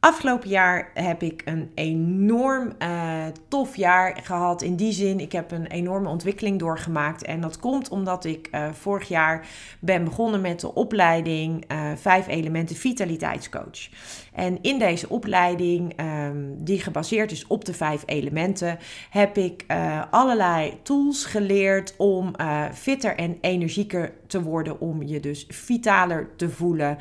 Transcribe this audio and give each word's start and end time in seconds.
Afgelopen 0.00 0.48
jaar 0.48 0.90
heb 0.94 1.22
ik 1.22 1.42
een 1.44 1.70
enorm 1.74 2.72
uh, 2.82 3.24
tof 3.48 3.76
jaar 3.76 4.18
gehad. 4.22 4.62
In 4.62 4.76
die 4.76 4.92
zin, 4.92 5.20
ik 5.20 5.32
heb 5.32 5.50
een 5.50 5.66
enorme 5.66 6.08
ontwikkeling 6.08 6.58
doorgemaakt. 6.58 7.24
En 7.24 7.40
dat 7.40 7.58
komt 7.58 7.88
omdat 7.88 8.24
ik 8.24 8.48
uh, 8.52 8.72
vorig 8.72 9.08
jaar 9.08 9.46
ben 9.80 10.04
begonnen 10.04 10.40
met 10.40 10.60
de 10.60 10.74
opleiding 10.74 11.72
uh, 11.72 11.90
5 11.96 12.26
elementen 12.26 12.76
vitaliteitscoach. 12.76 13.88
En 14.32 14.62
in 14.62 14.78
deze 14.78 15.08
opleiding, 15.08 16.00
um, 16.00 16.64
die 16.64 16.80
gebaseerd 16.80 17.30
is 17.32 17.46
op 17.46 17.64
de 17.64 17.74
vijf 17.74 18.02
elementen, 18.06 18.78
heb 19.10 19.36
ik 19.36 19.64
allerlei 20.10 20.78
tools 20.82 21.24
geleerd 21.24 21.94
om 21.96 22.34
fitter 22.74 23.16
en 23.16 23.38
energieker 23.40 24.12
te 24.26 24.42
worden. 24.42 24.80
Om 24.80 25.02
je 25.02 25.20
dus 25.20 25.46
vitaler 25.48 26.30
te 26.36 26.50
voelen 26.50 26.98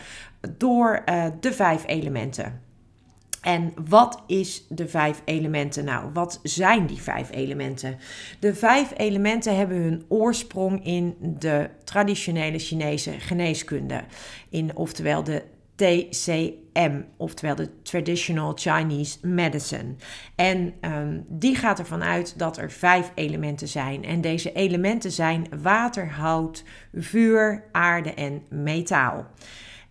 door 0.57 1.03
de 1.39 1.53
vijf 1.53 1.83
elementen. 1.87 2.66
En 3.47 3.73
wat 3.89 4.23
is 4.25 4.65
de 4.69 4.87
vijf 4.87 5.21
elementen 5.25 5.85
nou? 5.85 6.09
Wat 6.13 6.39
zijn 6.43 6.85
die 6.85 7.01
vijf 7.01 7.31
elementen? 7.31 7.97
De 8.39 8.55
vijf 8.55 8.93
elementen 8.97 9.57
hebben 9.57 9.77
hun 9.77 10.05
oorsprong 10.07 10.85
in 10.85 11.15
de 11.19 11.69
traditionele 11.83 12.59
Chinese 12.59 13.11
geneeskunde, 13.11 14.03
in 14.49 14.75
oftewel 14.75 15.23
de 15.23 15.43
TCM, 15.75 17.01
oftewel 17.17 17.55
de 17.55 17.81
Traditional 17.81 18.53
Chinese 18.55 19.27
Medicine. 19.27 19.95
En 20.35 20.73
um, 20.81 21.25
die 21.27 21.55
gaat 21.55 21.79
ervan 21.79 22.03
uit 22.03 22.39
dat 22.39 22.57
er 22.57 22.71
vijf 22.71 23.11
elementen 23.15 23.67
zijn. 23.67 24.03
En 24.03 24.21
deze 24.21 24.51
elementen 24.51 25.11
zijn 25.11 25.47
water, 25.61 26.09
hout, 26.09 26.63
vuur, 26.93 27.63
aarde 27.71 28.13
en 28.13 28.41
metaal. 28.49 29.25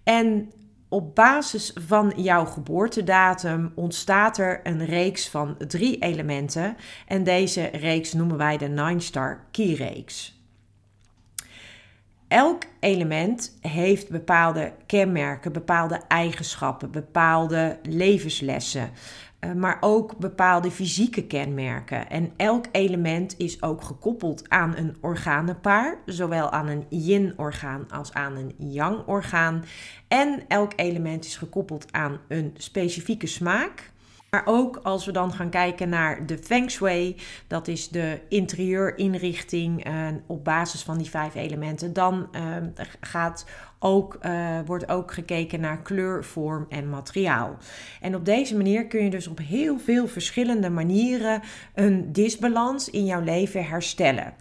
En 0.02 0.50
op 0.88 1.14
basis 1.14 1.72
van 1.74 2.12
jouw 2.16 2.44
geboortedatum 2.44 3.72
ontstaat 3.74 4.38
er 4.38 4.60
een 4.62 4.84
reeks 4.84 5.28
van 5.28 5.56
drie 5.68 5.98
elementen. 5.98 6.76
En 7.06 7.24
deze 7.24 7.64
reeks 7.64 8.12
noemen 8.12 8.36
wij 8.36 8.56
de 8.56 8.68
Nine 8.68 9.00
Star 9.00 9.46
Key 9.50 9.72
reeks. 9.72 10.35
Elk 12.28 12.62
element 12.80 13.58
heeft 13.60 14.08
bepaalde 14.08 14.72
kenmerken, 14.86 15.52
bepaalde 15.52 16.00
eigenschappen, 16.08 16.90
bepaalde 16.90 17.78
levenslessen. 17.82 18.90
Eh, 19.38 19.52
maar 19.52 19.76
ook 19.80 20.16
bepaalde 20.18 20.70
fysieke 20.70 21.26
kenmerken. 21.26 22.10
En 22.10 22.32
elk 22.36 22.66
element 22.72 23.38
is 23.38 23.62
ook 23.62 23.82
gekoppeld 23.82 24.48
aan 24.48 24.76
een 24.76 24.96
organenpaar, 25.00 25.98
zowel 26.06 26.50
aan 26.50 26.66
een 26.66 26.86
yin-orgaan 26.88 27.90
als 27.90 28.12
aan 28.12 28.36
een 28.36 28.54
yang-orgaan. 28.58 29.64
En 30.08 30.44
elk 30.48 30.72
element 30.76 31.24
is 31.24 31.36
gekoppeld 31.36 31.92
aan 31.92 32.18
een 32.28 32.54
specifieke 32.56 33.26
smaak. 33.26 33.90
Maar 34.36 34.54
ook 34.54 34.80
als 34.82 35.04
we 35.04 35.12
dan 35.12 35.32
gaan 35.32 35.50
kijken 35.50 35.88
naar 35.88 36.26
de 36.26 36.38
Feng 36.38 36.70
Shui, 36.70 37.16
dat 37.46 37.68
is 37.68 37.88
de 37.88 38.20
interieurinrichting 38.28 39.86
uh, 39.86 40.06
op 40.26 40.44
basis 40.44 40.82
van 40.82 40.98
die 40.98 41.10
vijf 41.10 41.34
elementen, 41.34 41.92
dan 41.92 42.28
uh, 42.32 42.40
gaat 43.00 43.46
ook, 43.78 44.18
uh, 44.22 44.58
wordt 44.66 44.88
ook 44.88 45.12
gekeken 45.12 45.60
naar 45.60 45.82
kleur, 45.82 46.24
vorm 46.24 46.66
en 46.68 46.90
materiaal. 46.90 47.56
En 48.00 48.14
op 48.14 48.24
deze 48.24 48.56
manier 48.56 48.86
kun 48.86 49.04
je 49.04 49.10
dus 49.10 49.26
op 49.26 49.38
heel 49.38 49.78
veel 49.78 50.08
verschillende 50.08 50.70
manieren 50.70 51.42
een 51.74 52.12
disbalans 52.12 52.90
in 52.90 53.04
jouw 53.04 53.22
leven 53.22 53.64
herstellen. 53.64 54.34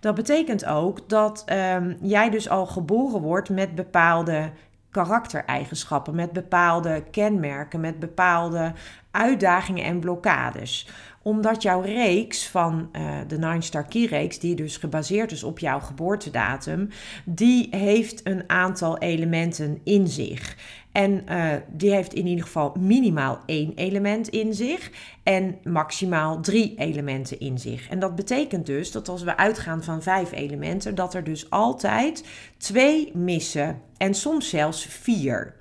Dat 0.00 0.14
betekent 0.14 0.64
ook 0.64 1.08
dat 1.08 1.44
um, 1.74 1.96
jij 2.00 2.30
dus 2.30 2.48
al 2.48 2.66
geboren 2.66 3.20
wordt 3.20 3.50
met 3.50 3.74
bepaalde 3.74 4.50
karaktereigenschappen, 4.90 6.14
met 6.14 6.32
bepaalde 6.32 7.02
kenmerken, 7.10 7.80
met 7.80 7.98
bepaalde 7.98 8.72
uitdagingen 9.16 9.84
en 9.84 10.00
blokkades 10.00 10.86
omdat 11.26 11.62
jouw 11.62 11.80
reeks 11.80 12.48
van 12.48 12.88
uh, 12.92 13.10
de 13.28 13.38
Nine 13.38 13.62
Star 13.62 13.84
Key 13.84 14.04
reeks, 14.04 14.38
die 14.38 14.54
dus 14.54 14.76
gebaseerd 14.76 15.32
is 15.32 15.42
op 15.42 15.58
jouw 15.58 15.80
geboortedatum, 15.80 16.88
die 17.24 17.68
heeft 17.70 18.20
een 18.26 18.42
aantal 18.46 18.98
elementen 18.98 19.80
in 19.84 20.08
zich. 20.08 20.56
En 20.92 21.24
uh, 21.28 21.52
die 21.72 21.90
heeft 21.90 22.14
in 22.14 22.26
ieder 22.26 22.44
geval 22.44 22.74
minimaal 22.78 23.38
één 23.46 23.72
element 23.74 24.28
in 24.28 24.54
zich 24.54 24.90
en 25.22 25.58
maximaal 25.64 26.40
drie 26.40 26.74
elementen 26.76 27.40
in 27.40 27.58
zich. 27.58 27.88
En 27.88 27.98
dat 27.98 28.14
betekent 28.14 28.66
dus 28.66 28.92
dat 28.92 29.08
als 29.08 29.22
we 29.22 29.36
uitgaan 29.36 29.84
van 29.84 30.02
vijf 30.02 30.32
elementen, 30.32 30.94
dat 30.94 31.14
er 31.14 31.24
dus 31.24 31.50
altijd 31.50 32.24
twee 32.56 33.10
missen 33.14 33.80
en 33.96 34.14
soms 34.14 34.48
zelfs 34.48 34.86
vier. 34.86 35.55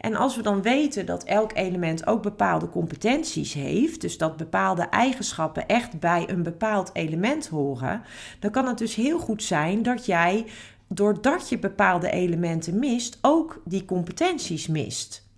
En 0.00 0.14
als 0.14 0.36
we 0.36 0.42
dan 0.42 0.62
weten 0.62 1.06
dat 1.06 1.24
elk 1.24 1.50
element 1.54 2.06
ook 2.06 2.22
bepaalde 2.22 2.68
competenties 2.68 3.52
heeft, 3.52 4.00
dus 4.00 4.18
dat 4.18 4.36
bepaalde 4.36 4.82
eigenschappen 4.82 5.66
echt 5.66 5.98
bij 6.00 6.24
een 6.28 6.42
bepaald 6.42 6.90
element 6.92 7.48
horen, 7.48 8.02
dan 8.38 8.50
kan 8.50 8.66
het 8.66 8.78
dus 8.78 8.94
heel 8.94 9.18
goed 9.18 9.42
zijn 9.42 9.82
dat 9.82 10.06
jij, 10.06 10.46
doordat 10.88 11.48
je 11.48 11.58
bepaalde 11.58 12.10
elementen 12.10 12.78
mist, 12.78 13.18
ook 13.20 13.62
die 13.64 13.84
competenties 13.84 14.66
mist. 14.66 15.28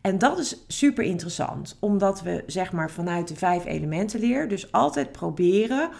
En 0.00 0.18
dat 0.18 0.38
is 0.38 0.64
super 0.68 1.04
interessant, 1.04 1.76
omdat 1.80 2.22
we 2.22 2.44
zeg 2.46 2.72
maar 2.72 2.90
vanuit 2.90 3.28
de 3.28 3.36
vijf 3.36 3.64
elementen 3.64 4.20
leer, 4.20 4.48
dus 4.48 4.72
altijd 4.72 5.12
proberen 5.12 5.90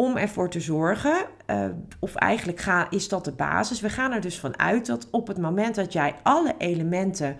om 0.00 0.16
ervoor 0.16 0.50
te 0.50 0.60
zorgen, 0.60 1.26
uh, 1.46 1.64
of 1.98 2.14
eigenlijk 2.14 2.60
ga, 2.60 2.90
is 2.90 3.08
dat 3.08 3.24
de 3.24 3.32
basis. 3.32 3.80
We 3.80 3.90
gaan 3.90 4.12
er 4.12 4.20
dus 4.20 4.40
van 4.40 4.58
uit 4.58 4.86
dat 4.86 5.08
op 5.10 5.26
het 5.26 5.38
moment 5.38 5.74
dat 5.74 5.92
jij 5.92 6.14
alle 6.22 6.54
elementen 6.58 7.36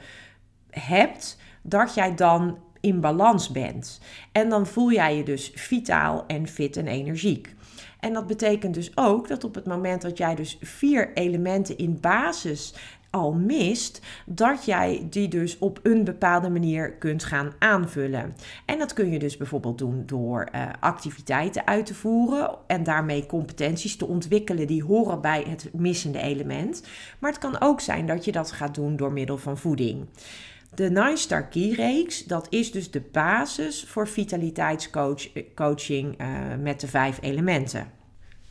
hebt, 0.70 1.38
dat 1.62 1.94
jij 1.94 2.14
dan 2.14 2.58
in 2.80 3.00
balans 3.00 3.50
bent. 3.50 4.00
En 4.32 4.48
dan 4.48 4.66
voel 4.66 4.92
jij 4.92 5.16
je 5.16 5.22
dus 5.22 5.52
vitaal 5.54 6.24
en 6.26 6.48
fit 6.48 6.76
en 6.76 6.86
energiek. 6.86 7.54
En 8.00 8.12
dat 8.12 8.26
betekent 8.26 8.74
dus 8.74 8.92
ook 8.94 9.28
dat 9.28 9.44
op 9.44 9.54
het 9.54 9.66
moment 9.66 10.02
dat 10.02 10.18
jij 10.18 10.34
dus 10.34 10.58
vier 10.60 11.12
elementen 11.14 11.78
in 11.78 11.98
basis 12.00 12.74
al 13.10 13.32
mist, 13.32 14.00
dat 14.26 14.64
jij 14.64 15.06
die 15.10 15.28
dus 15.28 15.58
op 15.58 15.80
een 15.82 16.04
bepaalde 16.04 16.50
manier 16.50 16.92
kunt 16.92 17.24
gaan 17.24 17.52
aanvullen. 17.58 18.34
En 18.66 18.78
dat 18.78 18.92
kun 18.92 19.10
je 19.10 19.18
dus 19.18 19.36
bijvoorbeeld 19.36 19.78
doen 19.78 20.02
door 20.06 20.48
uh, 20.54 20.68
activiteiten 20.80 21.66
uit 21.66 21.86
te 21.86 21.94
voeren 21.94 22.50
en 22.66 22.82
daarmee 22.82 23.26
competenties 23.26 23.96
te 23.96 24.06
ontwikkelen 24.06 24.66
die 24.66 24.84
horen 24.84 25.20
bij 25.20 25.44
het 25.48 25.70
missende 25.72 26.20
element. 26.20 26.82
Maar 27.18 27.30
het 27.30 27.40
kan 27.40 27.60
ook 27.60 27.80
zijn 27.80 28.06
dat 28.06 28.24
je 28.24 28.32
dat 28.32 28.52
gaat 28.52 28.74
doen 28.74 28.96
door 28.96 29.12
middel 29.12 29.38
van 29.38 29.58
voeding. 29.58 30.06
De 30.74 30.90
Nine 30.90 31.16
Star 31.16 31.48
Key 31.48 31.70
reeks, 31.70 32.24
dat 32.24 32.46
is 32.50 32.72
dus 32.72 32.90
de 32.90 33.02
basis 33.12 33.84
voor 33.84 34.08
vitaliteitscoaching 34.08 36.20
uh, 36.20 36.26
met 36.60 36.80
de 36.80 36.88
vijf 36.88 37.18
elementen. 37.20 37.99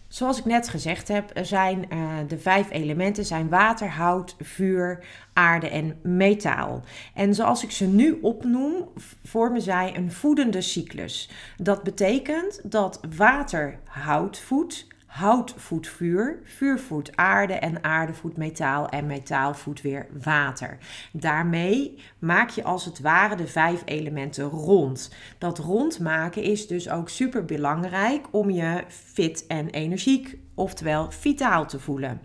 Zoals 0.09 0.37
ik 0.37 0.45
net 0.45 0.69
gezegd 0.69 1.07
heb, 1.07 1.31
zijn 1.41 1.85
uh, 1.93 2.17
de 2.27 2.37
vijf 2.37 2.69
elementen 2.69 3.25
zijn 3.25 3.49
water, 3.49 3.89
hout, 3.89 4.35
vuur, 4.39 5.05
aarde 5.33 5.69
en 5.69 5.99
metaal. 6.01 6.81
En 7.13 7.33
zoals 7.33 7.63
ik 7.63 7.71
ze 7.71 7.85
nu 7.85 8.19
opnoem, 8.21 8.89
vormen 9.23 9.61
zij 9.61 9.97
een 9.97 10.11
voedende 10.11 10.61
cyclus. 10.61 11.29
Dat 11.57 11.83
betekent 11.83 12.71
dat 12.71 12.99
water 13.17 13.79
hout 13.85 14.39
voedt, 14.39 14.87
Hout 15.09 15.53
voedt 15.57 15.87
vuur, 15.87 16.39
vuur 16.43 16.79
voedt 16.79 17.15
aarde 17.15 17.53
en 17.53 17.83
aarde 17.83 18.13
voedt 18.13 18.37
metaal 18.37 18.89
en 18.89 19.05
metaal 19.05 19.53
voedt 19.53 19.81
weer 19.81 20.07
water. 20.23 20.77
Daarmee 21.11 21.99
maak 22.19 22.49
je 22.49 22.63
als 22.63 22.85
het 22.85 22.99
ware 22.99 23.35
de 23.35 23.47
vijf 23.47 23.81
elementen 23.85 24.45
rond. 24.45 25.13
Dat 25.37 25.57
rondmaken 25.57 26.43
is 26.43 26.67
dus 26.67 26.89
ook 26.89 27.09
super 27.09 27.45
belangrijk 27.45 28.27
om 28.31 28.49
je 28.49 28.83
fit 28.87 29.47
en 29.47 29.69
energiek, 29.69 30.37
oftewel 30.55 31.11
vitaal 31.11 31.65
te 31.65 31.79
voelen. 31.79 32.21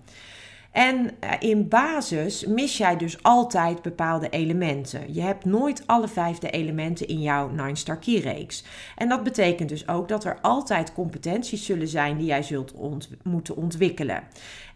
En 0.75 1.11
eh, 1.21 1.31
in 1.39 1.69
basis 1.69 2.47
mis 2.47 2.77
jij 2.77 2.97
dus 2.97 3.23
altijd 3.23 3.83
bepaalde 3.83 4.29
elementen. 4.29 5.15
Je 5.15 5.21
hebt 5.21 5.45
nooit 5.45 5.87
alle 5.87 6.09
vijfde 6.09 6.51
elementen 6.51 7.09
in 7.09 7.21
jouw 7.21 7.49
Nine 7.49 7.77
Star 7.77 7.99
Key 7.99 8.19
reeks. 8.19 8.65
En 8.97 9.09
dat 9.09 9.23
betekent 9.23 9.69
dus 9.69 9.89
ook 9.89 10.09
dat 10.09 10.25
er 10.25 10.39
altijd 10.41 10.93
competenties 10.93 11.65
zullen 11.65 11.89
zijn 11.89 12.17
die 12.17 12.27
jij 12.27 12.43
zult 12.43 12.75
moeten 13.23 13.57
ontwikkelen. 13.57 14.23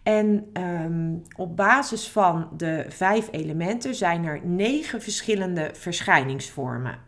En 0.03 0.47
ehm, 0.53 1.15
op 1.37 1.57
basis 1.57 2.09
van 2.09 2.49
de 2.57 2.87
vijf 2.89 3.29
elementen 3.31 3.95
zijn 3.95 4.25
er 4.25 4.41
negen 4.45 5.03
verschillende 5.03 5.71
verschijningsvormen. 5.73 6.99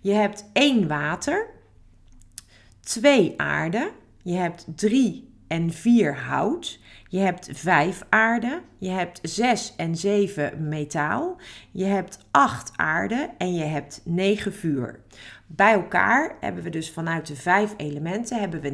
Je 0.00 0.12
hebt 0.12 0.50
één 0.52 0.88
water, 0.88 1.46
twee 2.80 3.34
aarde, 3.36 3.90
je 4.22 4.34
hebt 4.34 4.66
drie 4.74 5.28
en 5.48 5.70
vier 5.72 6.16
hout. 6.16 6.79
Je 7.10 7.18
hebt 7.18 7.48
vijf 7.52 8.02
aarde, 8.08 8.62
je 8.78 8.88
hebt 8.88 9.18
zes 9.22 9.74
en 9.76 9.96
zeven 9.96 10.68
metaal, 10.68 11.40
je 11.70 11.84
hebt 11.84 12.26
acht 12.30 12.72
aarde 12.76 13.30
en 13.38 13.54
je 13.54 13.64
hebt 13.64 14.00
negen 14.04 14.52
vuur. 14.52 15.00
Bij 15.46 15.72
elkaar 15.72 16.36
hebben 16.40 16.62
we 16.62 16.70
dus 16.70 16.90
vanuit 16.90 17.26
de 17.26 17.36
vijf 17.36 17.74
elementen 17.76 18.40
hebben 18.40 18.60
we 18.60 18.70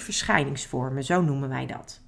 verschijningsvormen, 0.00 1.04
zo 1.04 1.22
noemen 1.22 1.48
wij 1.48 1.66
dat. 1.66 2.00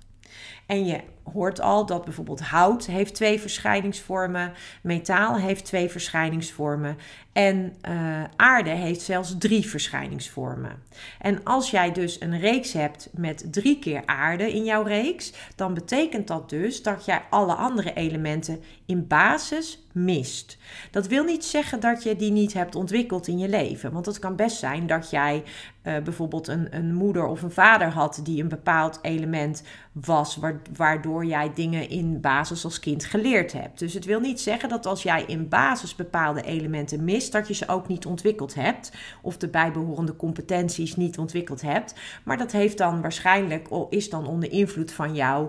En 0.66 0.86
je 0.86 1.00
hoort 1.32 1.60
al 1.60 1.86
dat 1.86 2.04
bijvoorbeeld 2.04 2.40
hout 2.40 2.86
heeft 2.86 3.14
twee 3.14 3.40
verschijningsvormen, 3.40 4.52
metaal 4.82 5.36
heeft 5.36 5.64
twee 5.64 5.88
verschijningsvormen 5.88 6.96
en 7.32 7.74
uh, 7.88 8.24
aarde 8.36 8.70
heeft 8.70 9.00
zelfs 9.00 9.34
drie 9.38 9.68
verschijningsvormen. 9.68 10.82
En 11.20 11.44
als 11.44 11.70
jij 11.70 11.92
dus 11.92 12.20
een 12.20 12.38
reeks 12.38 12.72
hebt 12.72 13.08
met 13.12 13.52
drie 13.52 13.78
keer 13.78 14.02
aarde 14.06 14.52
in 14.52 14.64
jouw 14.64 14.82
reeks, 14.82 15.32
dan 15.56 15.74
betekent 15.74 16.26
dat 16.26 16.50
dus 16.50 16.82
dat 16.82 17.04
jij 17.04 17.22
alle 17.30 17.54
andere 17.54 17.94
elementen 17.94 18.62
in 18.86 19.06
basis 19.06 19.86
mist. 19.92 20.58
Dat 20.90 21.06
wil 21.06 21.24
niet 21.24 21.44
zeggen 21.44 21.80
dat 21.80 22.02
je 22.02 22.16
die 22.16 22.30
niet 22.30 22.52
hebt 22.52 22.74
ontwikkeld 22.74 23.26
in 23.26 23.38
je 23.38 23.48
leven. 23.48 23.92
Want 23.92 24.06
het 24.06 24.18
kan 24.18 24.36
best 24.36 24.56
zijn 24.56 24.86
dat 24.86 25.10
jij 25.10 25.42
uh, 25.82 25.98
bijvoorbeeld 25.98 26.48
een, 26.48 26.76
een 26.76 26.94
moeder 26.94 27.26
of 27.26 27.42
een 27.42 27.50
vader 27.50 27.88
had 27.88 28.20
die 28.22 28.42
een 28.42 28.48
bepaald 28.48 28.98
element 29.02 29.62
was, 29.92 30.38
waardoor 30.76 31.17
jij 31.24 31.50
dingen 31.54 31.88
in 31.88 32.20
basis 32.20 32.64
als 32.64 32.80
kind 32.80 33.04
geleerd 33.04 33.52
hebt. 33.52 33.78
Dus 33.78 33.94
het 33.94 34.04
wil 34.04 34.20
niet 34.20 34.40
zeggen 34.40 34.68
dat 34.68 34.86
als 34.86 35.02
jij 35.02 35.24
in 35.26 35.48
basis 35.48 35.94
bepaalde 35.94 36.42
elementen 36.42 37.04
mist, 37.04 37.32
dat 37.32 37.48
je 37.48 37.54
ze 37.54 37.68
ook 37.68 37.88
niet 37.88 38.06
ontwikkeld 38.06 38.54
hebt. 38.54 38.92
Of 39.22 39.36
de 39.36 39.48
bijbehorende 39.48 40.16
competenties 40.16 40.96
niet 40.96 41.18
ontwikkeld 41.18 41.62
hebt. 41.62 41.94
Maar 42.24 42.38
dat 42.38 42.52
heeft 42.52 42.78
dan 42.78 43.00
waarschijnlijk, 43.00 43.68
is 43.90 44.10
dan 44.10 44.26
onder 44.26 44.52
invloed 44.52 44.92
van 44.92 45.14
jou. 45.14 45.48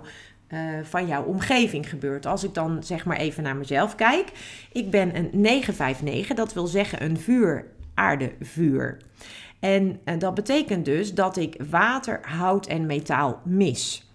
Uh, 0.50 0.60
van 0.84 1.08
jouw 1.08 1.24
omgeving 1.24 1.90
gebeurt. 1.90 2.26
Als 2.26 2.44
ik 2.44 2.54
dan 2.54 2.84
zeg 2.84 3.06
maar 3.06 3.18
even 3.18 3.44
naar 3.44 3.56
mezelf 3.56 3.96
kijk. 3.96 4.32
Ik 4.72 4.92
ben 4.92 5.16
een 5.16 5.30
959, 5.32 6.36
dat 6.36 6.54
wil 6.54 6.68
zeggen 6.68 7.04
een 7.04 7.18
vuur, 7.18 7.66
aarde, 7.94 8.32
vuur. 8.42 8.98
En 9.60 10.00
uh, 10.06 10.20
dat 10.20 10.34
betekent 10.34 10.86
dus 10.86 11.14
dat 11.14 11.38
ik 11.38 11.62
water, 11.70 12.20
hout 12.22 12.68
en 12.68 12.86
metaal 12.86 13.42
mis. 13.44 14.09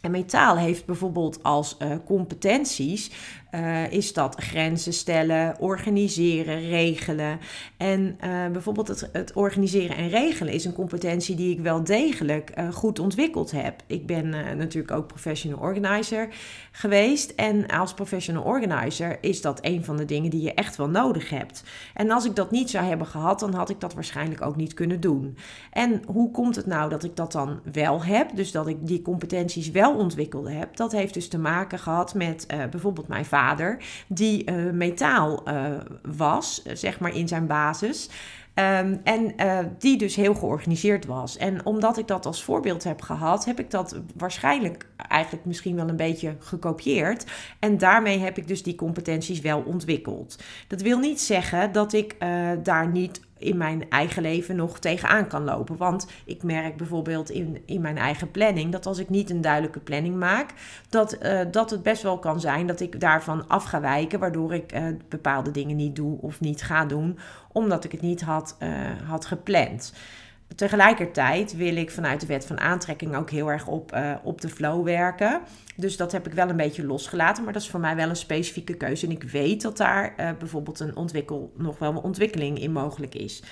En 0.00 0.10
metaal 0.10 0.56
heeft 0.56 0.86
bijvoorbeeld 0.86 1.42
als 1.42 1.76
uh, 1.78 1.96
competenties 2.04 3.10
uh, 3.54 3.92
is 3.92 4.12
dat 4.12 4.34
grenzen 4.40 4.92
stellen, 4.92 5.56
organiseren, 5.58 6.68
regelen. 6.68 7.38
En 7.76 8.18
uh, 8.24 8.46
bijvoorbeeld 8.52 8.88
het, 8.88 9.08
het, 9.12 9.32
organiseren 9.32 9.96
en 9.96 10.08
regelen 10.08 10.52
is 10.52 10.64
een 10.64 10.72
competentie 10.72 11.34
die 11.36 11.52
ik 11.52 11.60
wel 11.60 11.84
degelijk 11.84 12.52
uh, 12.58 12.72
goed 12.72 12.98
ontwikkeld 12.98 13.50
heb. 13.50 13.82
Ik 13.86 14.06
ben 14.06 14.28
natuurlijk 14.56 14.94
ook 14.94 15.06
professional 15.06 15.58
organizer 15.58 16.28
geweest. 16.70 17.30
En 17.30 17.66
als 17.66 17.94
professional 17.94 18.42
organizer 18.42 19.18
is 19.20 19.40
dat 19.40 19.58
een 19.62 19.84
van 19.84 19.96
de 19.96 20.04
dingen 20.04 20.30
die 20.30 20.42
je 20.42 20.54
echt 20.54 20.76
wel 20.76 20.88
nodig 20.88 21.30
hebt. 21.30 21.62
En 21.94 22.10
als 22.10 22.24
ik 22.24 22.36
dat 22.36 22.50
niet 22.50 22.70
zou 22.70 22.84
hebben 22.84 23.06
gehad, 23.06 23.40
dan 23.40 23.54
had 23.54 23.70
ik 23.70 23.80
dat 23.80 23.94
waarschijnlijk 23.94 24.42
ook 24.42 24.56
niet 24.56 24.74
kunnen 24.74 25.00
doen. 25.00 25.36
En 25.70 26.02
hoe 26.06 26.30
komt 26.30 26.56
het 26.56 26.66
nou 26.66 26.90
dat 26.90 27.04
ik 27.04 27.16
dat 27.16 27.32
dan 27.32 27.60
wel 27.72 28.04
heb? 28.04 28.36
Dus 28.36 28.52
dat 28.52 28.66
ik 28.66 28.86
die 28.86 29.02
competenties 29.02 29.70
wel 29.70 29.96
ontwikkeld 29.96 30.48
heb. 30.48 30.76
Dat 30.76 30.92
heeft 30.92 31.14
dus 31.14 31.28
te 31.28 31.38
maken 31.38 31.78
gehad 31.78 32.14
met 32.14 32.46
bijvoorbeeld 32.70 33.08
mijn 33.08 33.24
vader 33.24 33.38
die 34.08 34.50
uh, 34.50 34.72
metaal 34.72 35.48
uh, 35.48 35.70
was, 36.02 36.62
zeg 36.72 37.00
maar 37.00 37.14
in 37.14 37.28
zijn 37.28 37.46
basis. 37.46 38.08
Um, 38.54 39.00
en 39.04 39.32
uh, 39.36 39.58
die 39.78 39.96
dus 39.96 40.16
heel 40.16 40.34
georganiseerd 40.34 41.06
was. 41.06 41.36
En 41.36 41.66
omdat 41.66 41.98
ik 41.98 42.06
dat 42.06 42.26
als 42.26 42.44
voorbeeld 42.44 42.84
heb 42.84 43.02
gehad, 43.02 43.44
heb 43.44 43.58
ik 43.58 43.70
dat 43.70 44.00
waarschijnlijk 44.16 44.86
eigenlijk 44.96 45.44
misschien 45.44 45.76
wel 45.76 45.88
een 45.88 45.96
beetje 45.96 46.36
gekopieerd. 46.38 47.24
En 47.58 47.78
daarmee 47.78 48.18
heb 48.18 48.38
ik 48.38 48.48
dus 48.48 48.62
die 48.62 48.74
competenties 48.74 49.40
wel 49.40 49.62
ontwikkeld. 49.66 50.38
Dat 50.68 50.80
wil 50.80 50.98
niet 50.98 51.20
zeggen 51.20 51.72
dat 51.72 51.92
ik 51.92 52.16
uh, 52.18 52.50
daar 52.62 52.88
niet 52.88 53.20
in 53.38 53.56
mijn 53.56 53.90
eigen 53.90 54.22
leven 54.22 54.56
nog 54.56 54.78
tegenaan 54.78 55.26
kan 55.26 55.44
lopen. 55.44 55.76
Want 55.76 56.06
ik 56.24 56.42
merk 56.42 56.76
bijvoorbeeld 56.76 57.30
in, 57.30 57.62
in 57.66 57.80
mijn 57.80 57.98
eigen 57.98 58.30
planning 58.30 58.72
dat 58.72 58.86
als 58.86 58.98
ik 58.98 59.08
niet 59.08 59.30
een 59.30 59.40
duidelijke 59.40 59.80
planning 59.80 60.16
maak, 60.16 60.50
dat, 60.88 61.18
uh, 61.22 61.40
dat 61.50 61.70
het 61.70 61.82
best 61.82 62.02
wel 62.02 62.18
kan 62.18 62.40
zijn 62.40 62.66
dat 62.66 62.80
ik 62.80 63.00
daarvan 63.00 63.48
af 63.48 63.64
ga 63.64 63.80
wijken, 63.80 64.18
waardoor 64.18 64.54
ik 64.54 64.74
bepaalde 65.08 65.50
dingen 65.50 65.76
niet 65.76 65.96
doe 65.96 66.18
of 66.20 66.40
niet 66.40 66.62
ga 66.62 66.84
doen, 66.84 67.18
omdat 67.52 67.84
ik 67.84 67.92
het 67.92 68.00
niet 68.00 68.20
had, 68.20 68.56
uh, 68.62 68.68
had 69.08 69.26
gepland. 69.26 69.92
Tegelijkertijd 70.56 71.56
wil 71.56 71.76
ik 71.76 71.90
vanuit 71.90 72.20
de 72.20 72.26
wet 72.26 72.46
van 72.46 72.60
aantrekking 72.60 73.16
ook 73.16 73.30
heel 73.30 73.50
erg 73.50 73.66
op, 73.66 73.94
uh, 73.94 74.14
op 74.22 74.40
de 74.40 74.48
flow 74.48 74.84
werken. 74.84 75.40
Dus 75.76 75.96
dat 75.96 76.12
heb 76.12 76.26
ik 76.26 76.32
wel 76.32 76.48
een 76.48 76.56
beetje 76.56 76.86
losgelaten. 76.86 77.44
Maar 77.44 77.52
dat 77.52 77.62
is 77.62 77.70
voor 77.70 77.80
mij 77.80 77.96
wel 77.96 78.08
een 78.08 78.16
specifieke 78.16 78.74
keuze. 78.74 79.06
En 79.06 79.12
ik 79.12 79.22
weet 79.22 79.62
dat 79.62 79.76
daar 79.76 80.14
uh, 80.20 80.30
bijvoorbeeld 80.38 80.80
een 80.80 80.96
ontwikkel, 80.96 81.52
nog 81.56 81.78
wel 81.78 81.90
een 81.90 81.96
ontwikkeling 81.96 82.60
in 82.60 82.72
mogelijk 82.72 83.14
is. 83.14 83.42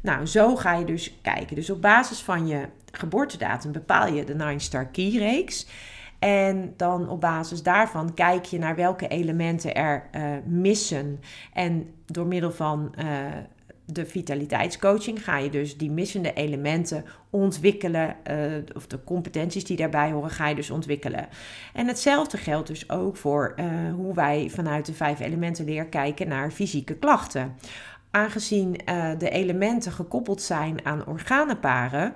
Nou, 0.00 0.26
zo 0.26 0.56
ga 0.56 0.74
je 0.74 0.84
dus 0.84 1.18
kijken. 1.22 1.56
Dus 1.56 1.70
op 1.70 1.82
basis 1.82 2.20
van 2.20 2.46
je 2.46 2.68
geboortedatum 2.92 3.72
bepaal 3.72 4.12
je 4.12 4.24
de 4.24 4.34
Nine 4.34 4.58
Star 4.58 4.86
Key 4.86 5.10
reeks. 5.10 5.66
En 6.18 6.74
dan 6.76 7.08
op 7.08 7.20
basis 7.20 7.62
daarvan 7.62 8.14
kijk 8.14 8.44
je 8.44 8.58
naar 8.58 8.76
welke 8.76 9.08
elementen 9.08 9.74
er 9.74 10.08
missen. 10.44 11.20
En 11.52 11.88
door 12.12 12.26
middel 12.26 12.52
van 12.52 12.94
de 13.92 14.06
vitaliteitscoaching 14.06 15.24
ga 15.24 15.38
je 15.38 15.50
dus 15.50 15.76
die 15.76 15.90
missende 15.90 16.32
elementen 16.32 17.04
ontwikkelen, 17.30 18.16
uh, 18.30 18.36
of 18.74 18.86
de 18.86 19.04
competenties 19.04 19.64
die 19.64 19.76
daarbij 19.76 20.10
horen, 20.10 20.30
ga 20.30 20.48
je 20.48 20.54
dus 20.54 20.70
ontwikkelen. 20.70 21.28
En 21.74 21.86
hetzelfde 21.86 22.36
geldt 22.36 22.68
dus 22.68 22.90
ook 22.90 23.16
voor 23.16 23.54
uh, 23.56 23.66
hoe 23.94 24.14
wij 24.14 24.50
vanuit 24.50 24.86
de 24.86 24.94
vijf 24.94 25.20
elementen 25.20 25.64
leer 25.64 25.86
kijken 25.86 26.28
naar 26.28 26.50
fysieke 26.50 26.94
klachten. 26.94 27.56
Aangezien 28.10 28.80
de 29.18 29.30
elementen 29.30 29.92
gekoppeld 29.92 30.42
zijn 30.42 30.86
aan 30.86 31.06
organenparen 31.06 32.14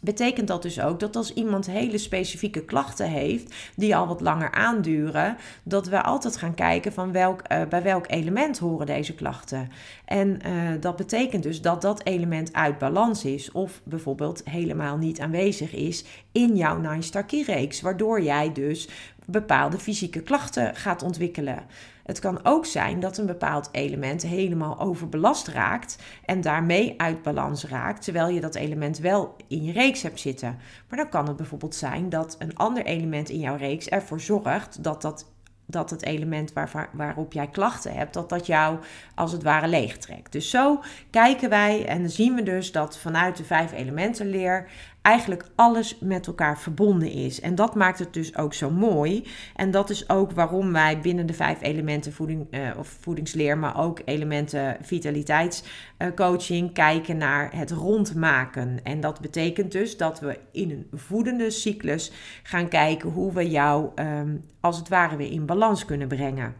betekent 0.00 0.48
dat 0.48 0.62
dus 0.62 0.80
ook 0.80 1.00
dat 1.00 1.16
als 1.16 1.32
iemand 1.32 1.66
hele 1.66 1.98
specifieke 1.98 2.64
klachten 2.64 3.08
heeft, 3.08 3.54
die 3.76 3.96
al 3.96 4.06
wat 4.06 4.20
langer 4.20 4.50
aanduren, 4.50 5.36
dat 5.62 5.86
we 5.86 6.02
altijd 6.02 6.36
gaan 6.36 6.54
kijken 6.54 6.92
van 6.92 7.12
welk, 7.12 7.42
uh, 7.52 7.62
bij 7.68 7.82
welk 7.82 8.04
element 8.08 8.58
horen 8.58 8.86
deze 8.86 9.14
klachten. 9.14 9.70
En 10.04 10.38
uh, 10.46 10.70
dat 10.80 10.96
betekent 10.96 11.42
dus 11.42 11.60
dat 11.60 11.82
dat 11.82 12.04
element 12.04 12.52
uit 12.52 12.78
balans 12.78 13.24
is 13.24 13.52
of 13.52 13.80
bijvoorbeeld 13.84 14.42
helemaal 14.44 14.96
niet 14.96 15.20
aanwezig 15.20 15.74
is 15.74 16.04
in 16.32 16.56
jouw 16.56 16.78
Nine 16.78 17.02
Star 17.02 17.24
Key 17.24 17.42
reeks, 17.42 17.80
waardoor 17.80 18.22
jij 18.22 18.52
dus 18.52 18.88
bepaalde 19.24 19.78
fysieke 19.78 20.20
klachten 20.20 20.76
gaat 20.76 21.02
ontwikkelen. 21.02 21.66
Het 22.08 22.18
kan 22.18 22.40
ook 22.42 22.66
zijn 22.66 23.00
dat 23.00 23.18
een 23.18 23.26
bepaald 23.26 23.68
element 23.72 24.22
helemaal 24.22 24.80
overbelast 24.80 25.48
raakt 25.48 25.98
en 26.24 26.40
daarmee 26.40 26.94
uit 26.96 27.22
balans 27.22 27.64
raakt, 27.64 28.04
terwijl 28.04 28.28
je 28.28 28.40
dat 28.40 28.54
element 28.54 28.98
wel 28.98 29.36
in 29.48 29.62
je 29.62 29.72
reeks 29.72 30.02
hebt 30.02 30.20
zitten. 30.20 30.58
Maar 30.88 30.98
dan 30.98 31.08
kan 31.08 31.26
het 31.26 31.36
bijvoorbeeld 31.36 31.74
zijn 31.74 32.08
dat 32.08 32.36
een 32.38 32.56
ander 32.56 32.84
element 32.84 33.28
in 33.28 33.38
jouw 33.38 33.56
reeks 33.56 33.88
ervoor 33.88 34.20
zorgt 34.20 34.82
dat 34.84 35.02
dat 35.02 35.26
dat 35.70 35.90
het 35.90 36.04
element 36.04 36.52
waar, 36.52 36.88
waarop 36.92 37.32
jij 37.32 37.46
klachten 37.46 37.92
hebt, 37.92 38.14
dat 38.14 38.28
dat 38.28 38.46
jou 38.46 38.78
als 39.14 39.32
het 39.32 39.42
ware 39.42 39.68
leegtrekt. 39.68 40.32
Dus 40.32 40.50
zo 40.50 40.82
kijken 41.10 41.48
wij 41.48 41.86
en 41.86 42.10
zien 42.10 42.34
we 42.34 42.42
dus 42.42 42.72
dat 42.72 42.98
vanuit 42.98 43.36
de 43.36 43.44
vijf 43.44 43.72
elementen 43.72 44.26
leer 44.26 44.68
eigenlijk 45.08 45.44
alles 45.54 45.98
met 46.00 46.26
elkaar 46.26 46.58
verbonden 46.58 47.10
is. 47.10 47.40
En 47.40 47.54
dat 47.54 47.74
maakt 47.74 47.98
het 47.98 48.12
dus 48.12 48.36
ook 48.36 48.54
zo 48.54 48.70
mooi. 48.70 49.26
En 49.56 49.70
dat 49.70 49.90
is 49.90 50.08
ook 50.08 50.32
waarom 50.32 50.72
wij 50.72 51.00
binnen 51.00 51.26
de 51.26 51.32
vijf 51.32 51.62
elementen 51.62 52.12
voeding, 52.12 52.46
uh, 52.50 52.70
of 52.78 52.96
voedingsleer, 53.00 53.58
maar 53.58 53.78
ook 53.80 54.00
elementen 54.04 54.76
vitaliteitscoaching 54.82 56.72
kijken 56.72 57.16
naar 57.16 57.56
het 57.56 57.70
rondmaken. 57.70 58.80
En 58.82 59.00
dat 59.00 59.20
betekent 59.20 59.72
dus 59.72 59.96
dat 59.96 60.20
we 60.20 60.38
in 60.52 60.70
een 60.70 60.98
voedende 60.98 61.50
cyclus 61.50 62.12
gaan 62.42 62.68
kijken 62.68 63.10
hoe 63.10 63.32
we 63.32 63.50
jou 63.50 63.90
ehm, 63.94 64.36
als 64.60 64.78
het 64.78 64.88
ware 64.88 65.16
weer 65.16 65.32
in 65.32 65.46
balans 65.46 65.84
kunnen 65.84 66.08
brengen. 66.08 66.54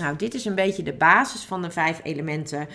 Nou, 0.00 0.16
dit 0.16 0.34
is 0.34 0.44
een 0.44 0.54
beetje 0.54 0.82
de 0.82 0.92
basis 0.92 1.44
van 1.44 1.62
de 1.62 1.70
vijf 1.70 2.00
elementen 2.02 2.68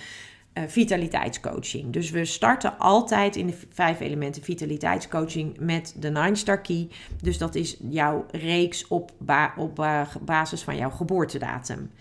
vitaliteitscoaching. 0.54 1.94
Dus 1.94 2.10
we 2.10 2.26
starten 2.26 2.78
altijd 2.78 3.36
in 3.36 3.48
de 3.48 3.58
vijf 3.70 4.00
elementen 4.00 4.44
vitaliteitscoaching 4.44 5.58
met 5.60 5.96
de 6.00 6.10
Nine 6.10 6.36
Star 6.36 6.62
Key. 6.62 6.88
Dus 7.22 7.38
dat 7.38 7.56
is 7.56 7.78
jouw 7.90 8.26
reeks 8.32 8.88
op, 8.88 9.12
op 9.58 9.76
basis 10.22 10.62
van 10.62 10.78
jouw 10.78 10.90
geboortedatum. 10.90 11.92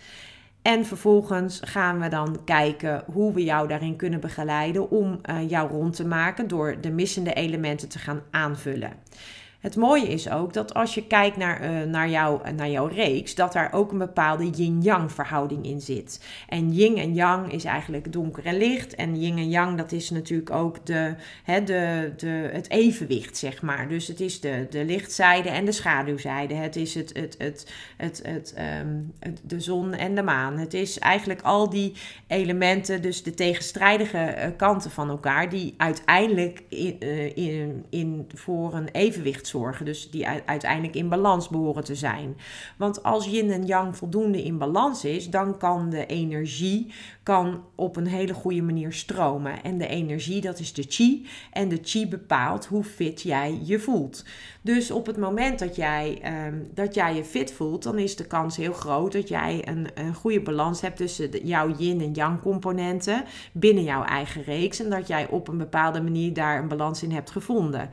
En 0.62 0.86
vervolgens 0.86 1.60
gaan 1.64 2.00
we 2.00 2.08
dan 2.08 2.44
kijken 2.44 3.02
hoe 3.12 3.32
we 3.32 3.44
jou 3.44 3.68
daarin 3.68 3.96
kunnen 3.96 4.20
begeleiden 4.20 4.90
om 4.90 5.20
uh, 5.30 5.50
jou 5.50 5.70
rond 5.70 5.96
te 5.96 6.06
maken 6.06 6.48
door 6.48 6.80
de 6.80 6.90
missende 6.90 7.32
elementen 7.32 7.88
te 7.88 7.98
gaan 7.98 8.22
aanvullen. 8.30 8.92
Het 9.58 9.76
mooie 9.76 10.08
is 10.08 10.30
ook 10.30 10.52
dat 10.52 10.74
als 10.74 10.94
je 10.94 11.06
kijkt 11.06 11.36
naar, 11.36 11.62
uh, 11.62 11.82
naar, 11.90 12.08
jou, 12.08 12.52
naar 12.52 12.70
jouw 12.70 12.86
reeks, 12.86 13.34
dat 13.34 13.52
daar 13.52 13.72
ook 13.72 13.92
een 13.92 13.98
bepaalde 13.98 14.50
yin-yang 14.50 15.12
verhouding 15.12 15.64
in 15.66 15.80
zit. 15.80 16.24
En 16.48 16.72
yin 16.72 16.96
en 16.96 17.14
yang 17.14 17.52
is 17.52 17.64
eigenlijk 17.64 18.12
donker 18.12 18.46
en 18.46 18.56
licht. 18.56 18.94
En 18.94 19.20
yin 19.20 19.36
en 19.36 19.48
yang, 19.48 19.76
dat 19.76 19.92
is 19.92 20.10
natuurlijk 20.10 20.50
ook 20.50 20.86
de, 20.86 21.14
de, 21.44 22.12
de, 22.16 22.50
het 22.52 22.70
evenwicht, 22.70 23.36
zeg 23.36 23.62
maar. 23.62 23.88
Dus 23.88 24.06
het 24.06 24.20
is 24.20 24.40
de, 24.40 24.66
de 24.70 24.84
lichtzijde 24.84 25.48
en 25.48 25.64
de 25.64 25.72
schaduwzijde. 25.72 26.54
Het 26.54 26.76
is 26.76 26.94
het, 26.94 27.10
het, 27.14 27.34
het, 27.38 27.72
het, 27.96 28.20
het, 28.24 28.54
um, 28.82 29.12
het, 29.18 29.40
de 29.42 29.60
zon 29.60 29.94
en 29.94 30.14
de 30.14 30.22
maan. 30.22 30.58
Het 30.58 30.74
is 30.74 30.98
eigenlijk 30.98 31.42
al 31.42 31.70
die 31.70 31.92
elementen, 32.26 33.02
dus 33.02 33.22
de 33.22 33.34
tegenstrijdige 33.34 34.34
uh, 34.38 34.46
kanten 34.56 34.90
van 34.90 35.08
elkaar, 35.08 35.48
die 35.48 35.74
uiteindelijk 35.76 36.62
in, 36.68 37.00
in, 37.34 37.84
in, 37.90 38.26
voor 38.34 38.74
een 38.74 38.88
evenwicht 38.92 39.46
zorgen. 39.48 39.84
Dus 39.84 40.10
die 40.10 40.26
uiteindelijk 40.26 40.94
in 40.94 41.08
balans 41.08 41.48
behoren 41.48 41.84
te 41.84 41.94
zijn. 41.94 42.36
Want 42.76 43.02
als 43.02 43.26
yin 43.26 43.50
en 43.50 43.66
yang 43.66 43.96
voldoende 43.96 44.42
in 44.42 44.58
balans 44.58 45.04
is, 45.04 45.30
dan 45.30 45.58
kan 45.58 45.90
de 45.90 46.06
energie 46.06 46.92
kan 47.22 47.64
op 47.74 47.96
een 47.96 48.06
hele 48.06 48.34
goede 48.34 48.62
manier 48.62 48.92
stromen. 48.92 49.62
En 49.62 49.78
de 49.78 49.86
energie, 49.86 50.40
dat 50.40 50.58
is 50.58 50.72
de 50.72 50.84
chi. 50.88 51.26
En 51.52 51.68
de 51.68 51.78
chi 51.82 52.08
bepaalt 52.08 52.66
hoe 52.66 52.84
fit 52.84 53.22
jij 53.22 53.60
je 53.62 53.78
voelt. 53.78 54.24
Dus 54.62 54.90
op 54.90 55.06
het 55.06 55.16
moment 55.16 55.58
dat 55.58 55.76
jij, 55.76 56.22
um, 56.46 56.68
dat 56.74 56.94
jij 56.94 57.14
je 57.14 57.24
fit 57.24 57.52
voelt, 57.52 57.82
dan 57.82 57.98
is 57.98 58.16
de 58.16 58.26
kans 58.26 58.56
heel 58.56 58.72
groot 58.72 59.12
dat 59.12 59.28
jij 59.28 59.68
een, 59.68 59.88
een 59.94 60.14
goede 60.14 60.40
balans 60.40 60.80
hebt 60.80 60.96
tussen 60.96 61.46
jouw 61.46 61.74
yin 61.76 62.00
en 62.00 62.12
yang 62.12 62.40
componenten 62.40 63.24
binnen 63.52 63.84
jouw 63.84 64.04
eigen 64.04 64.42
reeks. 64.42 64.80
En 64.80 64.90
dat 64.90 65.06
jij 65.06 65.28
op 65.28 65.48
een 65.48 65.58
bepaalde 65.58 66.02
manier 66.02 66.32
daar 66.32 66.58
een 66.58 66.68
balans 66.68 67.02
in 67.02 67.12
hebt 67.12 67.30
gevonden. 67.30 67.90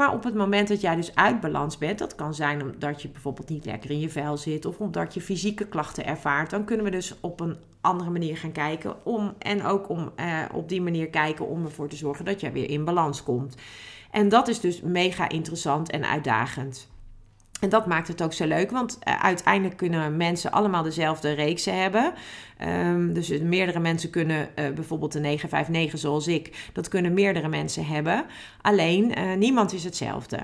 Maar 0.00 0.12
op 0.12 0.24
het 0.24 0.34
moment 0.34 0.68
dat 0.68 0.80
jij 0.80 0.96
dus 0.96 1.14
uit 1.14 1.40
balans 1.40 1.78
bent, 1.78 1.98
dat 1.98 2.14
kan 2.14 2.34
zijn 2.34 2.62
omdat 2.62 3.02
je 3.02 3.08
bijvoorbeeld 3.08 3.48
niet 3.48 3.64
lekker 3.64 3.90
in 3.90 4.00
je 4.00 4.08
vel 4.08 4.36
zit 4.36 4.64
of 4.64 4.78
omdat 4.78 5.14
je 5.14 5.20
fysieke 5.20 5.66
klachten 5.66 6.06
ervaart, 6.06 6.50
dan 6.50 6.64
kunnen 6.64 6.84
we 6.84 6.90
dus 6.90 7.14
op 7.20 7.40
een 7.40 7.56
andere 7.80 8.10
manier 8.10 8.36
gaan 8.36 8.52
kijken 8.52 9.04
om 9.04 9.34
en 9.38 9.64
ook 9.64 9.88
om 9.88 10.12
eh, 10.16 10.44
op 10.52 10.68
die 10.68 10.82
manier 10.82 11.08
kijken 11.08 11.48
om 11.48 11.64
ervoor 11.64 11.88
te 11.88 11.96
zorgen 11.96 12.24
dat 12.24 12.40
jij 12.40 12.52
weer 12.52 12.70
in 12.70 12.84
balans 12.84 13.22
komt. 13.22 13.54
En 14.10 14.28
dat 14.28 14.48
is 14.48 14.60
dus 14.60 14.80
mega 14.80 15.28
interessant 15.28 15.90
en 15.90 16.04
uitdagend. 16.04 16.88
En 17.60 17.68
dat 17.68 17.86
maakt 17.86 18.08
het 18.08 18.22
ook 18.22 18.32
zo 18.32 18.46
leuk, 18.46 18.70
want 18.70 18.98
uh, 19.08 19.24
uiteindelijk 19.24 19.76
kunnen 19.76 20.16
mensen 20.16 20.52
allemaal 20.52 20.82
dezelfde 20.82 21.32
reeksen 21.32 21.80
hebben. 21.80 22.12
Um, 22.68 23.12
dus 23.12 23.28
meerdere 23.28 23.80
mensen 23.80 24.10
kunnen 24.10 24.38
uh, 24.40 24.70
bijvoorbeeld 24.70 25.12
de 25.12 25.20
959 25.20 25.98
zoals 25.98 26.26
ik, 26.26 26.70
dat 26.72 26.88
kunnen 26.88 27.14
meerdere 27.14 27.48
mensen 27.48 27.86
hebben. 27.86 28.24
Alleen 28.60 29.18
uh, 29.18 29.34
niemand 29.34 29.72
is 29.72 29.84
hetzelfde. 29.84 30.38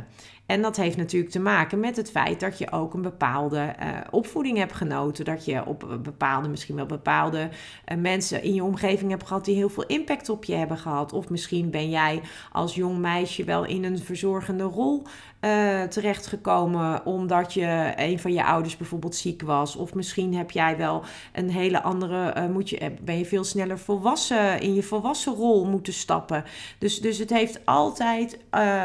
En 0.46 0.62
dat 0.62 0.76
heeft 0.76 0.96
natuurlijk 0.96 1.32
te 1.32 1.40
maken 1.40 1.80
met 1.80 1.96
het 1.96 2.10
feit 2.10 2.40
dat 2.40 2.58
je 2.58 2.72
ook 2.72 2.94
een 2.94 3.02
bepaalde 3.02 3.74
uh, 3.80 3.86
opvoeding 4.10 4.58
hebt 4.58 4.72
genoten. 4.72 5.24
Dat 5.24 5.44
je 5.44 5.66
op 5.66 5.98
bepaalde, 6.02 6.48
misschien 6.48 6.76
wel 6.76 6.86
bepaalde 6.86 7.48
uh, 7.88 7.98
mensen 7.98 8.42
in 8.42 8.54
je 8.54 8.64
omgeving 8.64 9.10
hebt 9.10 9.26
gehad 9.26 9.44
die 9.44 9.54
heel 9.54 9.68
veel 9.68 9.86
impact 9.86 10.28
op 10.28 10.44
je 10.44 10.54
hebben 10.54 10.78
gehad. 10.78 11.12
Of 11.12 11.28
misschien 11.28 11.70
ben 11.70 11.90
jij 11.90 12.20
als 12.52 12.74
jong 12.74 12.98
meisje 12.98 13.44
wel 13.44 13.64
in 13.64 13.84
een 13.84 13.98
verzorgende 13.98 14.64
rol 14.64 15.02
uh, 15.40 15.82
terechtgekomen 15.82 17.06
omdat 17.06 17.54
je 17.54 17.92
een 17.96 18.18
van 18.18 18.32
je 18.32 18.44
ouders 18.44 18.76
bijvoorbeeld 18.76 19.14
ziek 19.14 19.42
was. 19.42 19.76
Of 19.76 19.94
misschien 19.94 20.34
heb 20.34 20.50
jij 20.50 20.76
wel 20.76 21.02
een 21.32 21.50
hele 21.50 21.82
andere, 21.82 22.48
moet 22.48 22.68
je, 22.68 22.92
ben 23.02 23.18
je 23.18 23.24
veel 23.24 23.44
sneller 23.44 23.78
volwassen 23.78 24.60
in 24.60 24.74
je 24.74 24.82
volwassen 24.82 25.34
rol 25.34 25.64
moeten 25.64 25.92
stappen. 25.92 26.44
Dus, 26.78 27.00
dus 27.00 27.18
het 27.18 27.30
heeft 27.30 27.60
altijd, 27.64 28.38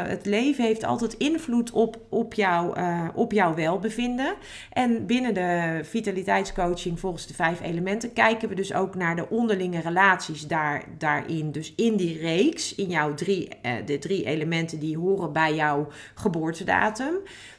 het 0.06 0.25
leven 0.25 0.63
heeft 0.63 0.84
altijd 0.84 1.13
invloed 1.13 1.50
op, 1.74 2.00
op, 2.10 2.36
uh, 2.38 3.08
op 3.13 3.31
jouw 3.31 3.55
welbevinden. 3.55 4.36
En 4.72 5.05
binnen 5.05 5.34
de 5.34 5.79
vitaliteitscoaching 5.84 7.00
volgens 7.00 7.27
de 7.27 7.34
vijf 7.34 7.62
elementen 7.62 8.13
kijken 8.13 8.50
we 8.50 8.55
dus 8.55 8.74
ook 8.74 8.96
naar 8.96 9.15
de 9.15 9.29
onderlinge 9.29 9.79
relaties 9.79 10.48
daar, 10.48 10.84
daarin. 10.98 11.51
Dus 11.51 11.74
in 11.75 11.96
die 11.96 12.20
reeks, 12.20 12.75
in 12.75 12.89
jouw 12.89 13.13
drie, 13.13 13.50
uh, 13.65 13.72
de 13.86 14.00
drie 14.00 14.25
elementen 14.25 14.79
die 14.79 14.98
horen 14.98 15.34
bij 15.34 15.55
jouw 15.55 15.88
geboortedatum. 16.15 17.13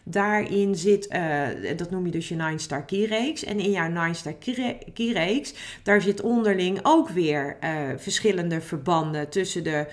Daarin 0.05 0.75
zit, 0.75 1.09
uh, 1.13 1.47
dat 1.77 1.91
noem 1.91 2.07
je 2.07 2.13
dus 2.13 2.29
je 2.29 2.35
Nine 2.35 2.59
Star 2.59 2.85
Key 2.85 3.05
reeks. 3.05 3.45
En 3.45 3.61
in 3.61 3.71
jouw 3.71 3.89
Nine 3.89 4.15
Star 4.15 4.35
Key 4.95 5.13
reeks, 5.13 5.55
daar 5.83 6.01
zit 6.01 6.21
onderling 6.21 6.79
ook 6.83 7.09
weer 7.09 7.57
verschillende 7.97 8.61
verbanden 8.61 9.29
tussen 9.29 9.65
de, 9.65 9.87